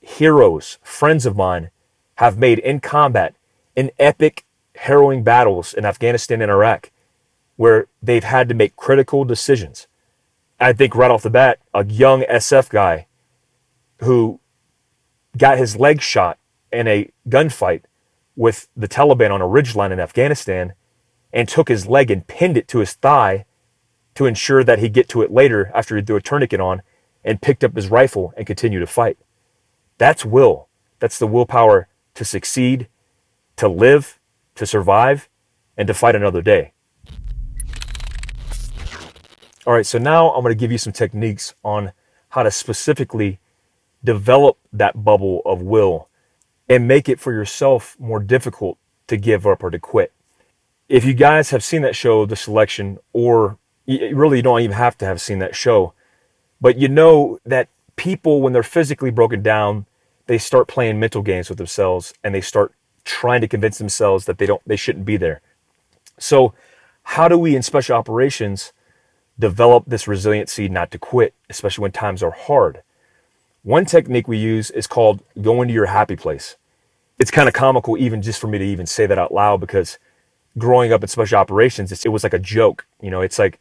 heroes, 0.00 0.78
friends 0.82 1.26
of 1.26 1.36
mine, 1.36 1.70
have 2.16 2.38
made 2.38 2.58
in 2.58 2.80
combat 2.80 3.34
in 3.76 3.90
epic, 3.98 4.44
harrowing 4.74 5.22
battles 5.22 5.72
in 5.74 5.84
Afghanistan 5.84 6.40
and 6.40 6.50
Iraq 6.50 6.90
where 7.56 7.88
they've 8.00 8.24
had 8.24 8.48
to 8.48 8.54
make 8.54 8.76
critical 8.76 9.24
decisions. 9.24 9.88
I 10.60 10.72
think 10.72 10.94
right 10.94 11.10
off 11.10 11.22
the 11.22 11.30
bat, 11.30 11.58
a 11.74 11.84
young 11.84 12.22
SF 12.22 12.70
guy 12.70 13.06
who 13.98 14.38
got 15.36 15.58
his 15.58 15.76
leg 15.76 16.00
shot 16.00 16.38
in 16.72 16.86
a 16.86 17.10
gunfight 17.28 17.82
with 18.36 18.68
the 18.76 18.88
Taliban 18.88 19.32
on 19.32 19.42
a 19.42 19.44
ridgeline 19.44 19.90
in 19.90 19.98
Afghanistan 19.98 20.72
and 21.32 21.48
took 21.48 21.68
his 21.68 21.86
leg 21.86 22.10
and 22.10 22.26
pinned 22.26 22.56
it 22.56 22.68
to 22.68 22.78
his 22.78 22.94
thigh 22.94 23.44
to 24.14 24.26
ensure 24.26 24.64
that 24.64 24.78
he'd 24.78 24.92
get 24.92 25.08
to 25.10 25.22
it 25.22 25.30
later 25.30 25.70
after 25.74 25.96
he 25.96 26.02
threw 26.02 26.16
a 26.16 26.20
tourniquet 26.20 26.60
on 26.60 26.82
and 27.24 27.42
picked 27.42 27.62
up 27.62 27.76
his 27.76 27.88
rifle 27.88 28.32
and 28.36 28.46
continued 28.46 28.80
to 28.80 28.86
fight. 28.86 29.18
That's 29.98 30.24
will. 30.24 30.68
That's 30.98 31.18
the 31.18 31.26
willpower 31.26 31.88
to 32.14 32.24
succeed, 32.24 32.88
to 33.56 33.68
live, 33.68 34.18
to 34.56 34.66
survive, 34.66 35.28
and 35.76 35.86
to 35.86 35.94
fight 35.94 36.16
another 36.16 36.42
day. 36.42 36.72
All 39.66 39.74
right, 39.74 39.86
so 39.86 39.98
now 39.98 40.30
I'm 40.30 40.42
going 40.42 40.54
to 40.54 40.58
give 40.58 40.72
you 40.72 40.78
some 40.78 40.92
techniques 40.92 41.54
on 41.62 41.92
how 42.30 42.42
to 42.42 42.50
specifically 42.50 43.38
develop 44.02 44.58
that 44.72 45.04
bubble 45.04 45.42
of 45.44 45.62
will 45.62 46.08
and 46.68 46.88
make 46.88 47.08
it 47.08 47.20
for 47.20 47.32
yourself 47.32 47.96
more 47.98 48.20
difficult 48.20 48.78
to 49.08 49.16
give 49.16 49.46
up 49.46 49.62
or 49.62 49.70
to 49.70 49.78
quit. 49.78 50.12
If 50.88 51.04
you 51.04 51.12
guys 51.12 51.50
have 51.50 51.62
seen 51.62 51.82
that 51.82 51.96
show, 51.96 52.24
The 52.24 52.36
Selection, 52.36 52.98
or 53.12 53.58
you 53.84 54.16
really 54.16 54.40
don't 54.40 54.60
even 54.60 54.76
have 54.76 54.96
to 54.98 55.04
have 55.04 55.20
seen 55.20 55.38
that 55.40 55.54
show, 55.54 55.92
but 56.60 56.78
you 56.78 56.88
know 56.88 57.38
that 57.44 57.68
people, 57.96 58.40
when 58.40 58.52
they're 58.52 58.62
physically 58.62 59.10
broken 59.10 59.42
down, 59.42 59.86
they 60.26 60.38
start 60.38 60.68
playing 60.68 60.98
mental 60.98 61.22
games 61.22 61.48
with 61.48 61.58
themselves 61.58 62.14
and 62.22 62.34
they 62.34 62.40
start 62.40 62.72
trying 63.04 63.40
to 63.40 63.48
convince 63.48 63.78
themselves 63.78 64.26
that 64.26 64.38
they 64.38 64.46
don't 64.46 64.60
they 64.66 64.76
shouldn't 64.76 65.06
be 65.06 65.16
there. 65.16 65.40
So 66.18 66.52
how 67.02 67.28
do 67.28 67.38
we 67.38 67.56
in 67.56 67.62
special 67.62 67.96
operations 67.96 68.72
develop 69.38 69.84
this 69.86 70.06
resiliency 70.06 70.68
not 70.68 70.90
to 70.90 70.98
quit, 70.98 71.32
especially 71.48 71.82
when 71.82 71.92
times 71.92 72.22
are 72.22 72.30
hard? 72.30 72.82
One 73.62 73.86
technique 73.86 74.28
we 74.28 74.36
use 74.36 74.70
is 74.70 74.86
called 74.86 75.22
going 75.40 75.68
to 75.68 75.74
your 75.74 75.86
happy 75.86 76.16
place. 76.16 76.56
It's 77.18 77.30
kind 77.30 77.48
of 77.48 77.54
comical 77.54 77.96
even 77.96 78.20
just 78.20 78.40
for 78.40 78.46
me 78.46 78.58
to 78.58 78.64
even 78.64 78.86
say 78.86 79.06
that 79.06 79.18
out 79.18 79.32
loud 79.32 79.60
because 79.60 79.98
growing 80.58 80.92
up 80.92 81.02
in 81.02 81.08
special 81.08 81.38
operations, 81.38 81.92
it 82.04 82.08
was 82.08 82.24
like 82.24 82.34
a 82.34 82.38
joke. 82.38 82.86
You 83.00 83.10
know, 83.10 83.20
it's 83.20 83.38
like, 83.38 83.60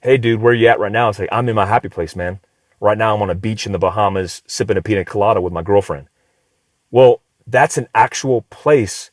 hey 0.00 0.16
dude, 0.16 0.40
where 0.40 0.54
you 0.54 0.68
at 0.68 0.80
right 0.80 0.92
now? 0.92 1.08
It's 1.08 1.18
like, 1.18 1.28
I'm 1.32 1.48
in 1.48 1.54
my 1.54 1.66
happy 1.66 1.88
place, 1.88 2.16
man. 2.16 2.40
Right 2.80 2.98
now, 2.98 3.14
I'm 3.14 3.22
on 3.22 3.30
a 3.30 3.34
beach 3.34 3.64
in 3.64 3.72
the 3.72 3.78
Bahamas 3.78 4.42
sipping 4.46 4.76
a 4.76 4.82
pina 4.82 5.04
colada 5.04 5.40
with 5.40 5.52
my 5.52 5.62
girlfriend. 5.62 6.08
Well, 6.90 7.22
that's 7.46 7.78
an 7.78 7.88
actual 7.94 8.42
place 8.42 9.10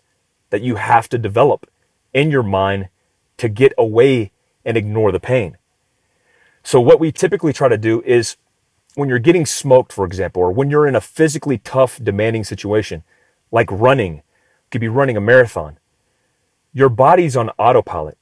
that 0.50 0.62
you 0.62 0.76
have 0.76 1.08
to 1.10 1.18
develop 1.18 1.70
in 2.14 2.30
your 2.30 2.44
mind 2.44 2.90
to 3.38 3.48
get 3.50 3.74
away 3.78 4.32
and 4.66 4.78
ignore 4.78 5.12
the 5.12 5.20
pain. 5.20 5.58
So, 6.64 6.80
what 6.80 7.00
we 7.00 7.12
typically 7.12 7.54
try 7.54 7.68
to 7.68 7.78
do 7.78 8.02
is 8.04 8.38
when 8.96 9.10
you're 9.10 9.20
getting 9.20 9.46
smoked, 9.46 9.92
for 9.92 10.06
example, 10.06 10.42
or 10.42 10.52
when 10.52 10.70
you're 10.70 10.88
in 10.88 10.96
a 10.96 11.02
physically 11.02 11.58
tough, 11.58 12.00
demanding 12.02 12.44
situation, 12.44 13.04
like 13.52 13.72
running, 13.72 14.22
could 14.72 14.82
be 14.82 14.88
running 14.88 15.18
a 15.18 15.22
marathon, 15.22 15.78
your 16.74 16.90
body's 16.90 17.38
on 17.38 17.50
autopilot. 17.52 18.18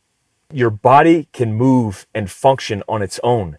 Your 0.52 0.70
body 0.70 1.30
can 1.32 1.54
move 1.54 2.06
and 2.14 2.30
function 2.30 2.84
on 2.88 3.02
its 3.02 3.20
own 3.24 3.58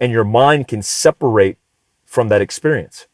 and 0.00 0.10
your 0.10 0.24
mind 0.24 0.66
can 0.66 0.82
separate 0.82 1.58
from 2.04 2.26
that 2.28 2.40
experience. 2.40 3.06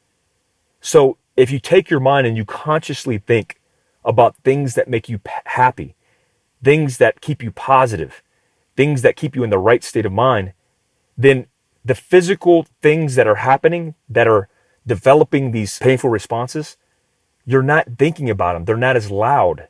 So 0.80 1.18
if 1.36 1.50
you 1.50 1.60
take 1.60 1.90
your 1.90 2.00
mind 2.00 2.26
and 2.26 2.34
you 2.34 2.46
consciously 2.46 3.18
think 3.18 3.60
about 4.04 4.36
things 4.36 4.74
that 4.74 4.88
make 4.88 5.06
you 5.06 5.20
happy, 5.44 5.96
things 6.64 6.96
that 6.96 7.20
keep 7.20 7.42
you 7.42 7.50
positive, 7.50 8.22
things 8.74 9.02
that 9.02 9.16
keep 9.16 9.36
you 9.36 9.44
in 9.44 9.50
the 9.50 9.58
right 9.58 9.84
state 9.84 10.06
of 10.06 10.12
mind, 10.12 10.54
then 11.16 11.46
the 11.84 11.94
physical 11.94 12.66
things 12.80 13.16
that 13.16 13.26
are 13.26 13.36
happening 13.36 13.94
that 14.08 14.26
are 14.26 14.48
developing 14.86 15.50
these 15.52 15.78
painful 15.78 16.08
responses, 16.08 16.78
you're 17.44 17.62
not 17.62 17.98
thinking 17.98 18.30
about 18.30 18.54
them. 18.54 18.64
They're 18.64 18.78
not 18.78 18.96
as 18.96 19.10
loud 19.10 19.68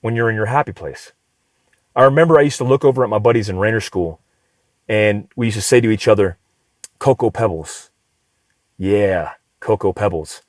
when 0.00 0.16
you're 0.16 0.30
in 0.30 0.36
your 0.36 0.46
happy 0.46 0.72
place. 0.72 1.12
I 1.94 2.04
remember 2.04 2.38
I 2.38 2.42
used 2.42 2.58
to 2.58 2.64
look 2.64 2.84
over 2.84 3.02
at 3.02 3.10
my 3.10 3.18
buddies 3.18 3.48
in 3.48 3.58
Ranger 3.58 3.80
School 3.80 4.20
and 4.88 5.28
we 5.36 5.46
used 5.46 5.56
to 5.56 5.62
say 5.62 5.80
to 5.80 5.90
each 5.90 6.08
other, 6.08 6.38
Cocoa 6.98 7.30
Pebbles. 7.30 7.90
Yeah, 8.76 9.32
Cocoa 9.60 9.92
Pebbles. 9.92 10.42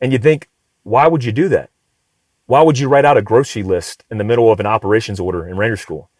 And 0.00 0.12
you'd 0.12 0.22
think, 0.22 0.48
why 0.82 1.06
would 1.06 1.24
you 1.24 1.32
do 1.32 1.48
that? 1.48 1.70
Why 2.46 2.62
would 2.62 2.78
you 2.78 2.88
write 2.88 3.04
out 3.04 3.16
a 3.16 3.22
grocery 3.22 3.62
list 3.62 4.04
in 4.10 4.18
the 4.18 4.24
middle 4.24 4.52
of 4.52 4.60
an 4.60 4.66
operations 4.66 5.18
order 5.18 5.46
in 5.46 5.56
Ranger 5.56 5.76
School? 5.76 6.10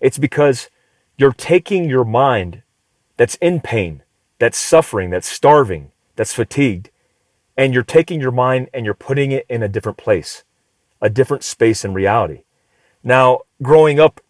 It's 0.00 0.18
because 0.18 0.68
you're 1.16 1.32
taking 1.32 1.88
your 1.88 2.04
mind 2.04 2.62
that's 3.16 3.36
in 3.36 3.60
pain, 3.60 4.02
that's 4.38 4.58
suffering, 4.58 5.10
that's 5.10 5.28
starving, 5.28 5.92
that's 6.16 6.34
fatigued, 6.34 6.90
and 7.56 7.72
you're 7.72 7.82
taking 7.84 8.20
your 8.20 8.32
mind 8.32 8.68
and 8.74 8.84
you're 8.84 8.94
putting 8.94 9.30
it 9.30 9.46
in 9.48 9.62
a 9.62 9.68
different 9.68 9.98
place, 9.98 10.42
a 11.02 11.10
different 11.10 11.44
space 11.44 11.84
in 11.84 11.92
reality. 11.92 12.44
Now, 13.02 13.40
growing 13.60 14.00
up 14.00 14.20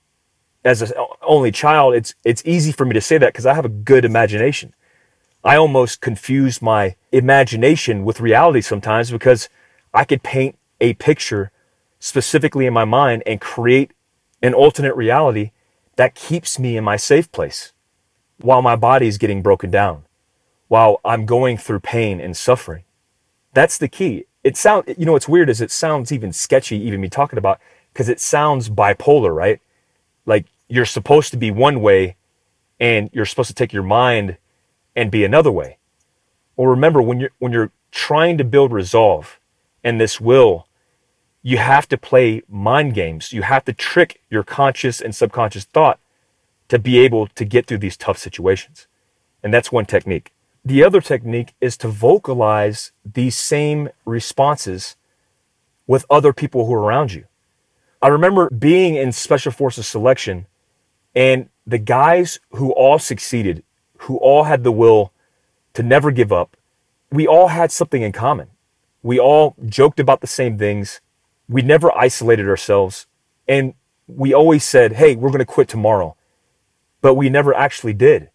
as 0.64 0.82
an 0.82 0.92
only 1.20 1.52
child, 1.52 1.94
it's 1.94 2.14
it's 2.24 2.42
easy 2.44 2.72
for 2.72 2.84
me 2.84 2.94
to 2.94 3.00
say 3.00 3.18
that 3.18 3.32
because 3.32 3.46
I 3.46 3.54
have 3.54 3.64
a 3.64 3.68
good 3.68 4.04
imagination. 4.04 4.74
I 5.44 5.56
almost 5.56 6.00
confuse 6.00 6.62
my 6.62 6.96
imagination 7.10 8.04
with 8.04 8.20
reality 8.20 8.60
sometimes 8.60 9.10
because 9.10 9.48
I 9.92 10.04
could 10.04 10.22
paint 10.22 10.56
a 10.80 10.94
picture 10.94 11.50
specifically 11.98 12.66
in 12.66 12.72
my 12.72 12.84
mind 12.84 13.22
and 13.26 13.40
create 13.40 13.92
an 14.40 14.54
alternate 14.54 14.96
reality 14.96 15.50
that 15.96 16.14
keeps 16.14 16.58
me 16.58 16.76
in 16.76 16.84
my 16.84 16.96
safe 16.96 17.30
place 17.30 17.72
while 18.38 18.62
my 18.62 18.76
body 18.76 19.06
is 19.06 19.18
getting 19.18 19.42
broken 19.42 19.70
down, 19.70 20.04
while 20.68 21.00
I'm 21.04 21.26
going 21.26 21.58
through 21.58 21.80
pain 21.80 22.20
and 22.20 22.36
suffering. 22.36 22.84
That's 23.52 23.78
the 23.78 23.88
key. 23.88 24.24
It 24.44 24.56
sounds, 24.56 24.84
you 24.98 25.06
know, 25.06 25.12
what's 25.12 25.28
weird 25.28 25.48
is 25.48 25.60
it 25.60 25.70
sounds 25.70 26.10
even 26.12 26.32
sketchy, 26.32 26.76
even 26.76 27.00
me 27.00 27.08
talking 27.08 27.38
about, 27.38 27.60
because 27.92 28.08
it 28.08 28.20
sounds 28.20 28.68
bipolar, 28.68 29.34
right? 29.34 29.60
Like 30.26 30.46
you're 30.68 30.84
supposed 30.84 31.30
to 31.32 31.36
be 31.36 31.50
one 31.50 31.80
way 31.80 32.16
and 32.80 33.10
you're 33.12 33.26
supposed 33.26 33.48
to 33.48 33.54
take 33.54 33.72
your 33.72 33.82
mind 33.82 34.36
and 34.96 35.10
be 35.10 35.24
another 35.24 35.52
way. 35.52 35.78
Well, 36.56 36.66
remember 36.68 37.00
when 37.00 37.20
you're 37.20 37.30
when 37.38 37.52
you're 37.52 37.70
trying 37.90 38.38
to 38.38 38.44
build 38.44 38.72
resolve 38.72 39.38
and 39.84 40.00
this 40.00 40.20
will, 40.20 40.66
you 41.42 41.58
have 41.58 41.88
to 41.88 41.98
play 41.98 42.42
mind 42.48 42.94
games. 42.94 43.32
You 43.32 43.42
have 43.42 43.64
to 43.66 43.72
trick 43.72 44.20
your 44.30 44.42
conscious 44.42 45.00
and 45.00 45.14
subconscious 45.14 45.64
thought 45.64 45.98
to 46.68 46.78
be 46.78 46.98
able 46.98 47.26
to 47.28 47.44
get 47.44 47.66
through 47.66 47.78
these 47.78 47.96
tough 47.96 48.18
situations. 48.18 48.86
And 49.42 49.52
that's 49.52 49.72
one 49.72 49.86
technique. 49.86 50.32
The 50.64 50.84
other 50.84 51.00
technique 51.00 51.54
is 51.60 51.76
to 51.78 51.88
vocalize 51.88 52.92
these 53.04 53.36
same 53.36 53.88
responses 54.04 54.96
with 55.86 56.06
other 56.08 56.32
people 56.32 56.66
who 56.66 56.74
are 56.74 56.82
around 56.82 57.12
you. 57.12 57.24
I 58.00 58.08
remember 58.08 58.48
being 58.50 58.94
in 58.94 59.12
Special 59.12 59.52
Forces 59.52 59.86
selection 59.86 60.46
and 61.14 61.48
the 61.66 61.78
guys 61.78 62.40
who 62.50 62.72
all 62.72 62.98
succeeded 62.98 63.64
who 64.02 64.16
all 64.16 64.44
had 64.44 64.64
the 64.64 64.72
will 64.72 65.12
to 65.74 65.82
never 65.82 66.10
give 66.10 66.32
up. 66.32 66.56
We 67.10 67.26
all 67.26 67.48
had 67.48 67.70
something 67.70 68.02
in 68.02 68.12
common. 68.12 68.48
We 69.02 69.18
all 69.18 69.54
joked 69.66 70.00
about 70.00 70.20
the 70.20 70.26
same 70.26 70.58
things. 70.58 71.00
We 71.48 71.62
never 71.62 71.96
isolated 71.96 72.48
ourselves. 72.48 73.06
And 73.46 73.74
we 74.08 74.34
always 74.34 74.64
said, 74.64 74.94
hey, 74.94 75.14
we're 75.14 75.30
going 75.30 75.38
to 75.38 75.44
quit 75.44 75.68
tomorrow. 75.68 76.16
But 77.00 77.14
we 77.14 77.30
never 77.30 77.54
actually 77.54 77.94
did. 77.94 78.30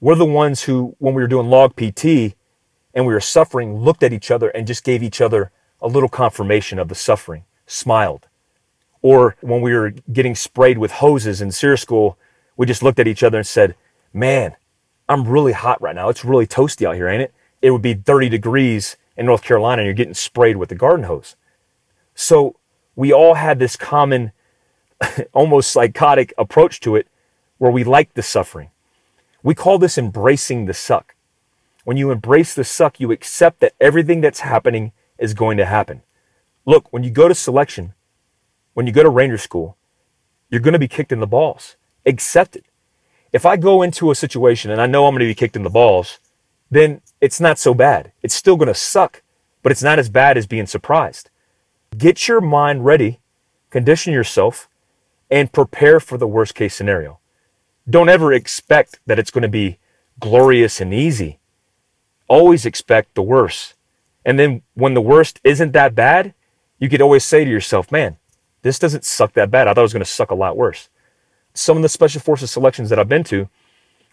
We're 0.00 0.14
the 0.14 0.24
ones 0.24 0.62
who, 0.62 0.96
when 0.98 1.14
we 1.14 1.20
were 1.20 1.28
doing 1.28 1.50
log 1.50 1.76
PT 1.76 2.34
and 2.94 3.06
we 3.06 3.12
were 3.12 3.20
suffering, 3.20 3.76
looked 3.76 4.02
at 4.02 4.14
each 4.14 4.30
other 4.30 4.48
and 4.48 4.66
just 4.66 4.82
gave 4.82 5.02
each 5.02 5.20
other 5.20 5.52
a 5.82 5.88
little 5.88 6.08
confirmation 6.08 6.78
of 6.78 6.88
the 6.88 6.94
suffering, 6.94 7.44
smiled. 7.66 8.26
Or 9.02 9.36
when 9.40 9.60
we 9.60 9.74
were 9.74 9.90
getting 10.12 10.34
sprayed 10.34 10.78
with 10.78 10.92
hoses 10.92 11.42
in 11.42 11.52
SERE 11.52 11.76
school, 11.76 12.18
we 12.56 12.66
just 12.66 12.82
looked 12.82 12.98
at 12.98 13.08
each 13.08 13.22
other 13.22 13.38
and 13.38 13.46
said, 13.46 13.74
man, 14.12 14.56
I'm 15.06 15.28
really 15.28 15.52
hot 15.52 15.80
right 15.82 15.94
now. 15.94 16.08
It's 16.08 16.24
really 16.24 16.46
toasty 16.46 16.86
out 16.86 16.94
here, 16.94 17.08
ain't 17.08 17.22
it? 17.22 17.34
It 17.60 17.70
would 17.70 17.82
be 17.82 17.94
30 17.94 18.30
degrees 18.30 18.96
in 19.18 19.26
North 19.26 19.42
Carolina 19.42 19.82
and 19.82 19.86
you're 19.86 19.94
getting 19.94 20.14
sprayed 20.14 20.56
with 20.56 20.70
the 20.70 20.74
garden 20.74 21.04
hose. 21.04 21.36
So 22.14 22.56
we 22.96 23.12
all 23.12 23.34
had 23.34 23.58
this 23.58 23.76
common, 23.76 24.32
almost 25.34 25.70
psychotic 25.70 26.32
approach 26.38 26.80
to 26.80 26.96
it 26.96 27.06
where 27.58 27.70
we 27.70 27.84
liked 27.84 28.14
the 28.14 28.22
suffering. 28.22 28.70
We 29.42 29.54
call 29.54 29.78
this 29.78 29.98
embracing 29.98 30.66
the 30.66 30.74
suck. 30.74 31.14
When 31.84 31.96
you 31.96 32.10
embrace 32.10 32.54
the 32.54 32.64
suck, 32.64 33.00
you 33.00 33.10
accept 33.10 33.60
that 33.60 33.74
everything 33.80 34.20
that's 34.20 34.40
happening 34.40 34.92
is 35.18 35.34
going 35.34 35.56
to 35.56 35.64
happen. 35.64 36.02
Look, 36.66 36.92
when 36.92 37.02
you 37.02 37.10
go 37.10 37.28
to 37.28 37.34
selection, 37.34 37.94
when 38.74 38.86
you 38.86 38.92
go 38.92 39.02
to 39.02 39.08
Ranger 39.08 39.38
School, 39.38 39.76
you're 40.50 40.60
going 40.60 40.72
to 40.72 40.78
be 40.78 40.88
kicked 40.88 41.12
in 41.12 41.20
the 41.20 41.26
balls. 41.26 41.76
Accept 42.04 42.56
it 42.56 42.66
if 43.32 43.46
I 43.46 43.56
go 43.56 43.82
into 43.82 44.10
a 44.10 44.14
situation 44.14 44.70
and 44.70 44.80
I 44.80 44.86
know 44.86 45.06
I'm 45.06 45.12
going 45.12 45.20
to 45.20 45.26
be 45.26 45.34
kicked 45.34 45.56
in 45.56 45.62
the 45.62 45.70
balls, 45.70 46.18
then 46.70 47.00
it's 47.20 47.40
not 47.40 47.58
so 47.58 47.74
bad. 47.74 48.12
It's 48.22 48.34
still 48.34 48.56
going 48.56 48.68
to 48.68 48.74
suck, 48.74 49.22
but 49.62 49.72
it's 49.72 49.82
not 49.82 49.98
as 49.98 50.08
bad 50.08 50.36
as 50.36 50.46
being 50.46 50.66
surprised. 50.66 51.30
Get 51.96 52.28
your 52.28 52.40
mind 52.40 52.84
ready, 52.84 53.20
condition 53.70 54.12
yourself, 54.12 54.68
and 55.30 55.52
prepare 55.52 56.00
for 56.00 56.18
the 56.18 56.26
worst 56.26 56.54
case 56.54 56.74
scenario. 56.74 57.19
Don't 57.88 58.08
ever 58.08 58.32
expect 58.32 59.00
that 59.06 59.18
it's 59.18 59.30
going 59.30 59.42
to 59.42 59.48
be 59.48 59.78
glorious 60.18 60.80
and 60.80 60.92
easy. 60.92 61.38
Always 62.28 62.66
expect 62.66 63.14
the 63.14 63.22
worst. 63.22 63.74
And 64.24 64.38
then 64.38 64.62
when 64.74 64.94
the 64.94 65.00
worst 65.00 65.40
isn't 65.42 65.72
that 65.72 65.94
bad, 65.94 66.34
you 66.78 66.88
could 66.88 67.02
always 67.02 67.24
say 67.24 67.44
to 67.44 67.50
yourself, 67.50 67.90
man, 67.90 68.18
this 68.62 68.78
doesn't 68.78 69.04
suck 69.04 69.32
that 69.32 69.50
bad. 69.50 69.66
I 69.66 69.74
thought 69.74 69.80
it 69.80 69.82
was 69.82 69.92
going 69.92 70.04
to 70.04 70.10
suck 70.10 70.30
a 70.30 70.34
lot 70.34 70.56
worse 70.56 70.88
some 71.54 71.76
of 71.76 71.82
the 71.82 71.88
special 71.88 72.20
forces 72.20 72.50
selections 72.50 72.90
that 72.90 72.98
I've 72.98 73.08
been 73.08 73.24
to, 73.24 73.48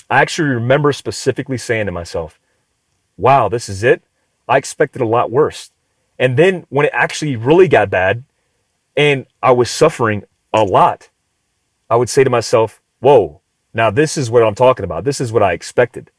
I 0.10 0.22
actually 0.22 0.50
remember 0.50 0.94
specifically 0.94 1.58
saying 1.58 1.86
to 1.86 1.92
myself, 1.92 2.40
wow, 3.18 3.50
this 3.50 3.70
is 3.70 3.84
it. 3.84 4.04
I 4.48 4.58
expected 4.58 5.02
a 5.02 5.08
lot 5.08 5.32
worse. 5.32 5.72
And 6.18 6.38
then 6.38 6.66
when 6.70 6.86
it 6.86 6.92
actually 6.94 7.36
really 7.36 7.68
got 7.68 7.90
bad 7.90 8.24
and 8.96 9.26
I 9.44 9.52
was 9.52 9.70
suffering 9.70 10.24
a 10.54 10.64
lot, 10.64 11.10
I 11.90 11.96
would 11.96 12.10
say 12.10 12.24
to 12.24 12.30
myself, 12.30 12.82
whoa, 13.00 13.42
now 13.78 13.90
this 13.90 14.18
is 14.18 14.30
what 14.30 14.44
I'm 14.44 14.56
talking 14.56 14.84
about. 14.84 15.04
This 15.04 15.22
is 15.22 15.32
what 15.32 15.44
I 15.44 15.54
expected. 15.54 16.12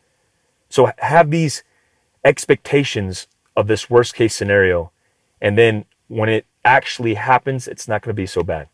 So 0.71 0.91
have 0.99 1.31
these 1.31 1.63
expectations 2.25 3.27
of 3.57 3.67
this 3.67 3.91
worst 3.91 4.15
case 4.15 4.35
scenario. 4.35 4.93
And 5.41 5.59
then 5.59 5.85
when 6.09 6.29
it 6.29 6.47
actually 6.65 7.15
happens, 7.15 7.69
it's 7.69 7.89
not 7.89 8.03
going 8.03 8.15
to 8.15 8.23
be 8.23 8.27
so 8.27 8.43
bad. 8.43 8.69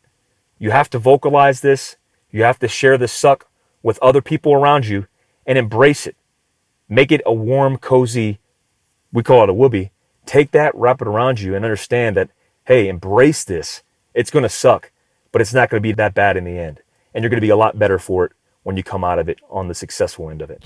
You 0.59 0.70
have 0.70 0.90
to 0.90 0.99
vocalize 0.99 1.61
this 1.61 1.97
you 2.35 2.42
have 2.42 2.59
to 2.59 2.66
share 2.66 2.99
the 2.99 3.07
suck 3.07 3.47
with 3.81 3.97
other 4.03 4.20
people 4.20 4.53
around 4.55 4.88
you 4.88 5.07
and 5.47 5.57
embrace 5.57 6.05
it. 6.05 6.16
Make 6.88 7.12
it 7.12 7.23
a 7.25 7.33
warm, 7.33 7.77
cozy, 7.77 8.40
we 9.12 9.23
call 9.23 9.44
it 9.44 9.51
a 9.51 9.55
woobie. 9.55 9.90
Take 10.27 10.51
that, 10.51 10.75
wrap 10.75 11.01
it 11.01 11.07
around 11.07 11.38
you, 11.38 11.55
and 11.55 11.64
understand 11.64 12.16
that, 12.16 12.31
hey, 12.64 12.88
embrace 12.88 13.44
this. 13.44 13.85
It's 14.14 14.33
going 14.33 14.42
to 14.42 14.49
suck, 14.49 14.90
but 15.31 15.42
it's 15.42 15.55
not 15.55 15.70
going 15.70 15.81
to 15.81 15.88
be 15.88 15.92
that 15.92 16.12
bad 16.12 16.37
in 16.37 16.42
the 16.42 16.59
end. 16.59 16.81
And 17.14 17.23
you're 17.23 17.31
going 17.31 17.40
to 17.40 17.47
be 17.47 17.51
a 17.51 17.57
lot 17.57 17.79
better 17.79 18.01
for 18.01 18.25
it 18.25 18.33
when 18.64 18.77
you 18.77 18.83
come 18.83 19.05
out 19.05 19.18
of 19.18 19.29
it 19.29 19.38
on 19.48 19.68
the 19.68 19.74
successful 19.74 20.29
end 20.29 20.42
of 20.42 20.50
it. 20.50 20.64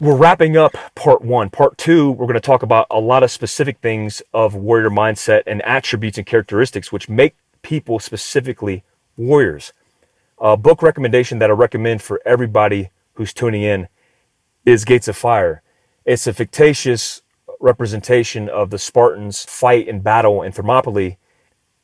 We're 0.00 0.16
wrapping 0.16 0.56
up 0.56 0.76
part 0.94 1.22
one. 1.22 1.50
Part 1.50 1.76
two, 1.76 2.12
we're 2.12 2.26
going 2.26 2.34
to 2.34 2.40
talk 2.40 2.62
about 2.62 2.86
a 2.88 3.00
lot 3.00 3.24
of 3.24 3.32
specific 3.32 3.78
things 3.80 4.22
of 4.32 4.54
warrior 4.54 4.90
mindset 4.90 5.42
and 5.44 5.60
attributes 5.62 6.16
and 6.16 6.26
characteristics 6.26 6.92
which 6.92 7.08
make 7.08 7.34
people 7.62 7.98
specifically 7.98 8.84
warriors. 9.16 9.72
A 10.40 10.56
book 10.56 10.82
recommendation 10.82 11.40
that 11.40 11.50
I 11.50 11.54
recommend 11.54 12.00
for 12.00 12.22
everybody 12.24 12.90
who's 13.14 13.32
tuning 13.32 13.62
in 13.62 13.88
is 14.64 14.84
Gates 14.84 15.08
of 15.08 15.16
Fire. 15.16 15.62
It's 16.04 16.28
a 16.28 16.32
fictitious 16.32 17.22
representation 17.58 18.48
of 18.48 18.70
the 18.70 18.78
Spartans' 18.78 19.44
fight 19.44 19.88
and 19.88 20.04
battle 20.04 20.42
in 20.42 20.52
Thermopylae, 20.52 21.18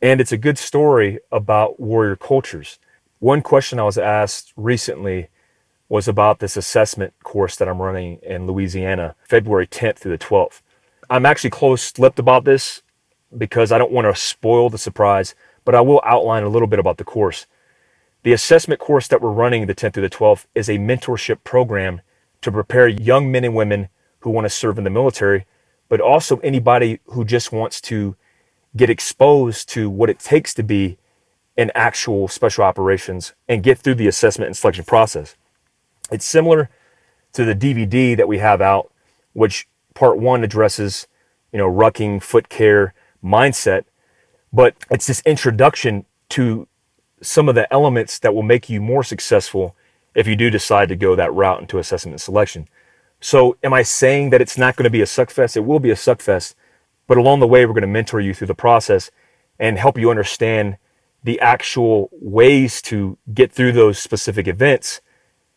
and 0.00 0.20
it's 0.20 0.30
a 0.30 0.36
good 0.36 0.56
story 0.56 1.18
about 1.32 1.80
warrior 1.80 2.14
cultures. 2.14 2.78
One 3.24 3.40
question 3.40 3.80
I 3.80 3.84
was 3.84 3.96
asked 3.96 4.52
recently 4.54 5.28
was 5.88 6.06
about 6.06 6.40
this 6.40 6.58
assessment 6.58 7.14
course 7.22 7.56
that 7.56 7.66
I'm 7.66 7.80
running 7.80 8.18
in 8.22 8.46
Louisiana, 8.46 9.14
February 9.26 9.66
10th 9.66 9.96
through 9.96 10.14
the 10.14 10.22
12th. 10.22 10.60
I'm 11.08 11.24
actually 11.24 11.48
close 11.48 11.98
lipped 11.98 12.18
about 12.18 12.44
this 12.44 12.82
because 13.34 13.72
I 13.72 13.78
don't 13.78 13.92
want 13.92 14.14
to 14.14 14.20
spoil 14.20 14.68
the 14.68 14.76
surprise 14.76 15.34
but 15.64 15.74
I 15.74 15.80
will 15.80 16.02
outline 16.04 16.42
a 16.42 16.50
little 16.50 16.68
bit 16.68 16.78
about 16.78 16.98
the 16.98 17.04
course. 17.04 17.46
The 18.24 18.34
assessment 18.34 18.78
course 18.78 19.08
that 19.08 19.22
we're 19.22 19.30
running 19.30 19.64
the 19.64 19.74
10th 19.74 19.94
through 19.94 20.06
the 20.06 20.14
12th 20.14 20.44
is 20.54 20.68
a 20.68 20.76
mentorship 20.76 21.44
program 21.44 22.02
to 22.42 22.52
prepare 22.52 22.88
young 22.88 23.32
men 23.32 23.44
and 23.44 23.54
women 23.54 23.88
who 24.18 24.28
want 24.28 24.44
to 24.44 24.50
serve 24.50 24.76
in 24.76 24.84
the 24.84 24.90
military, 24.90 25.46
but 25.88 25.98
also 25.98 26.40
anybody 26.40 27.00
who 27.06 27.24
just 27.24 27.52
wants 27.52 27.80
to 27.80 28.16
get 28.76 28.90
exposed 28.90 29.70
to 29.70 29.88
what 29.88 30.10
it 30.10 30.18
takes 30.18 30.52
to 30.52 30.62
be 30.62 30.98
in 31.56 31.70
actual 31.74 32.28
special 32.28 32.64
operations 32.64 33.32
and 33.48 33.62
get 33.62 33.78
through 33.78 33.94
the 33.94 34.08
assessment 34.08 34.48
and 34.48 34.56
selection 34.56 34.84
process. 34.84 35.36
It's 36.10 36.24
similar 36.24 36.68
to 37.32 37.44
the 37.44 37.54
DVD 37.54 38.16
that 38.16 38.28
we 38.28 38.38
have 38.38 38.60
out, 38.60 38.92
which 39.32 39.68
part 39.94 40.18
one 40.18 40.42
addresses, 40.42 41.06
you 41.52 41.58
know, 41.58 41.70
rucking, 41.70 42.22
foot 42.22 42.48
care, 42.48 42.94
mindset, 43.22 43.84
but 44.52 44.74
it's 44.90 45.06
this 45.06 45.22
introduction 45.24 46.04
to 46.30 46.66
some 47.20 47.48
of 47.48 47.54
the 47.54 47.72
elements 47.72 48.18
that 48.18 48.34
will 48.34 48.42
make 48.42 48.68
you 48.68 48.80
more 48.80 49.02
successful 49.02 49.74
if 50.14 50.26
you 50.26 50.36
do 50.36 50.50
decide 50.50 50.88
to 50.88 50.96
go 50.96 51.16
that 51.16 51.32
route 51.32 51.60
into 51.60 51.78
assessment 51.78 52.14
and 52.14 52.20
selection. 52.20 52.68
So, 53.20 53.56
am 53.62 53.72
I 53.72 53.82
saying 53.82 54.30
that 54.30 54.40
it's 54.40 54.58
not 54.58 54.76
going 54.76 54.84
to 54.84 54.90
be 54.90 55.00
a 55.00 55.06
suckfest? 55.06 55.56
It 55.56 55.64
will 55.64 55.80
be 55.80 55.90
a 55.90 55.94
suckfest, 55.94 56.54
but 57.06 57.16
along 57.16 57.40
the 57.40 57.48
way, 57.48 57.64
we're 57.64 57.72
going 57.72 57.82
to 57.82 57.88
mentor 57.88 58.20
you 58.20 58.34
through 58.34 58.48
the 58.48 58.54
process 58.54 59.10
and 59.58 59.78
help 59.78 59.98
you 59.98 60.10
understand 60.10 60.76
the 61.24 61.40
actual 61.40 62.10
ways 62.12 62.80
to 62.82 63.18
get 63.32 63.50
through 63.50 63.72
those 63.72 63.98
specific 63.98 64.46
events 64.46 65.00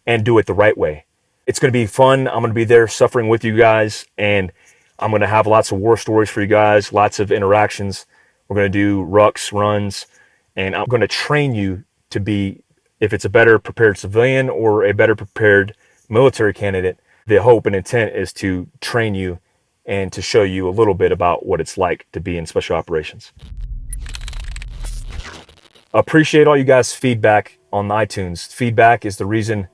and 0.05 0.23
do 0.23 0.37
it 0.37 0.45
the 0.45 0.53
right 0.53 0.77
way. 0.77 1.05
It's 1.45 1.59
going 1.59 1.71
to 1.71 1.77
be 1.77 1.85
fun. 1.85 2.27
I'm 2.27 2.39
going 2.39 2.47
to 2.47 2.53
be 2.53 2.63
there 2.63 2.87
suffering 2.87 3.27
with 3.27 3.43
you 3.43 3.55
guys, 3.55 4.05
and 4.17 4.51
I'm 4.97 5.11
going 5.11 5.21
to 5.21 5.27
have 5.27 5.45
lots 5.45 5.71
of 5.71 5.79
war 5.79 5.97
stories 5.97 6.29
for 6.29 6.41
you 6.41 6.47
guys, 6.47 6.91
lots 6.91 7.19
of 7.19 7.31
interactions. 7.31 8.05
We're 8.47 8.55
going 8.55 8.71
to 8.71 8.77
do 8.77 9.05
rucks, 9.05 9.51
runs, 9.51 10.07
and 10.55 10.75
I'm 10.75 10.87
going 10.87 11.01
to 11.01 11.07
train 11.07 11.53
you 11.53 11.83
to 12.09 12.19
be, 12.19 12.63
if 12.99 13.13
it's 13.13 13.25
a 13.25 13.29
better 13.29 13.59
prepared 13.59 13.97
civilian 13.97 14.49
or 14.49 14.85
a 14.85 14.93
better 14.93 15.15
prepared 15.15 15.75
military 16.09 16.53
candidate, 16.53 16.99
the 17.27 17.41
hope 17.41 17.65
and 17.65 17.75
intent 17.75 18.15
is 18.15 18.31
to 18.33 18.67
train 18.79 19.13
you 19.13 19.39
and 19.85 20.11
to 20.13 20.21
show 20.21 20.43
you 20.43 20.67
a 20.67 20.71
little 20.71 20.93
bit 20.93 21.11
about 21.11 21.45
what 21.45 21.59
it's 21.59 21.77
like 21.77 22.07
to 22.13 22.21
be 22.21 22.37
in 22.37 22.45
special 22.45 22.75
operations. 22.75 23.33
Appreciate 25.93 26.47
all 26.47 26.57
you 26.57 26.65
guys' 26.65 26.93
feedback 26.93 27.59
on 27.71 27.87
iTunes. 27.87 28.51
Feedback 28.51 29.05
is 29.05 29.17
the 29.17 29.25
reason 29.25 29.69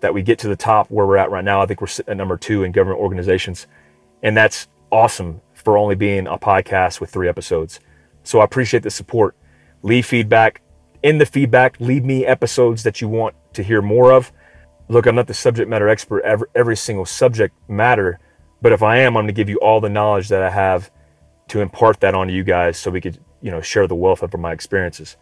that 0.00 0.12
we 0.12 0.20
get 0.20 0.38
to 0.40 0.48
the 0.48 0.56
top 0.56 0.90
where 0.90 1.06
we're 1.06 1.16
at 1.16 1.30
right 1.30 1.44
now. 1.44 1.62
I 1.62 1.66
think 1.66 1.80
we're 1.80 1.88
at 2.08 2.16
number 2.16 2.36
two 2.36 2.64
in 2.64 2.72
government 2.72 3.00
organizations. 3.00 3.68
And 4.24 4.36
that's 4.36 4.66
awesome 4.90 5.40
for 5.54 5.78
only 5.78 5.94
being 5.94 6.26
a 6.26 6.36
podcast 6.36 7.00
with 7.00 7.10
three 7.10 7.28
episodes. 7.28 7.78
So 8.24 8.40
I 8.40 8.44
appreciate 8.44 8.82
the 8.82 8.90
support. 8.90 9.36
Leave 9.82 10.04
feedback. 10.04 10.62
In 11.04 11.18
the 11.18 11.26
feedback, 11.26 11.78
leave 11.78 12.04
me 12.04 12.26
episodes 12.26 12.82
that 12.82 13.00
you 13.00 13.08
want 13.08 13.36
to 13.54 13.62
hear 13.62 13.80
more 13.80 14.12
of. 14.12 14.32
Look, 14.88 15.06
I'm 15.06 15.14
not 15.14 15.28
the 15.28 15.34
subject 15.34 15.70
matter 15.70 15.88
expert 15.88 16.22
every, 16.22 16.48
every 16.56 16.76
single 16.76 17.06
subject 17.06 17.54
matter, 17.68 18.18
but 18.60 18.72
if 18.72 18.82
I 18.82 18.98
am, 18.98 19.16
I'm 19.16 19.24
going 19.24 19.28
to 19.28 19.32
give 19.32 19.48
you 19.48 19.58
all 19.58 19.80
the 19.80 19.88
knowledge 19.88 20.28
that 20.28 20.42
I 20.42 20.50
have 20.50 20.90
to 21.48 21.60
impart 21.60 22.00
that 22.00 22.14
onto 22.14 22.32
you 22.32 22.42
guys 22.42 22.78
so 22.78 22.90
we 22.90 23.00
could, 23.00 23.18
you 23.40 23.50
know, 23.50 23.60
share 23.60 23.86
the 23.86 23.94
wealth 23.94 24.22
of 24.22 24.36
my 24.38 24.52
experiences. 24.52 25.16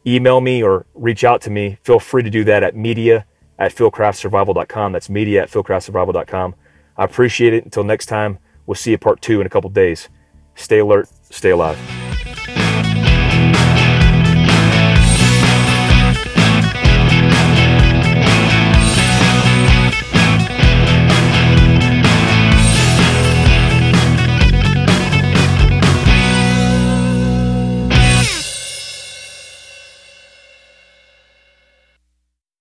email 0.06 0.40
me 0.40 0.62
or 0.62 0.86
reach 0.94 1.24
out 1.24 1.40
to 1.42 1.50
me, 1.50 1.78
feel 1.82 1.98
free 1.98 2.22
to 2.22 2.30
do 2.30 2.44
that 2.44 2.62
at 2.62 2.76
media 2.76 3.26
at 3.58 3.74
fieldcraftsurvival.com. 3.74 4.92
That's 4.92 5.08
media 5.08 5.42
at 5.42 5.50
fieldcraftsurvival.com. 5.50 6.54
I 6.96 7.04
appreciate 7.04 7.54
it. 7.54 7.64
Until 7.64 7.82
next 7.84 8.06
time, 8.06 8.38
we'll 8.66 8.76
see 8.76 8.92
you 8.92 8.98
part 8.98 9.20
two 9.20 9.40
in 9.40 9.46
a 9.46 9.50
couple 9.50 9.70
days. 9.70 10.08
Stay 10.54 10.78
alert, 10.78 11.08
stay 11.30 11.50
alive. 11.50 11.78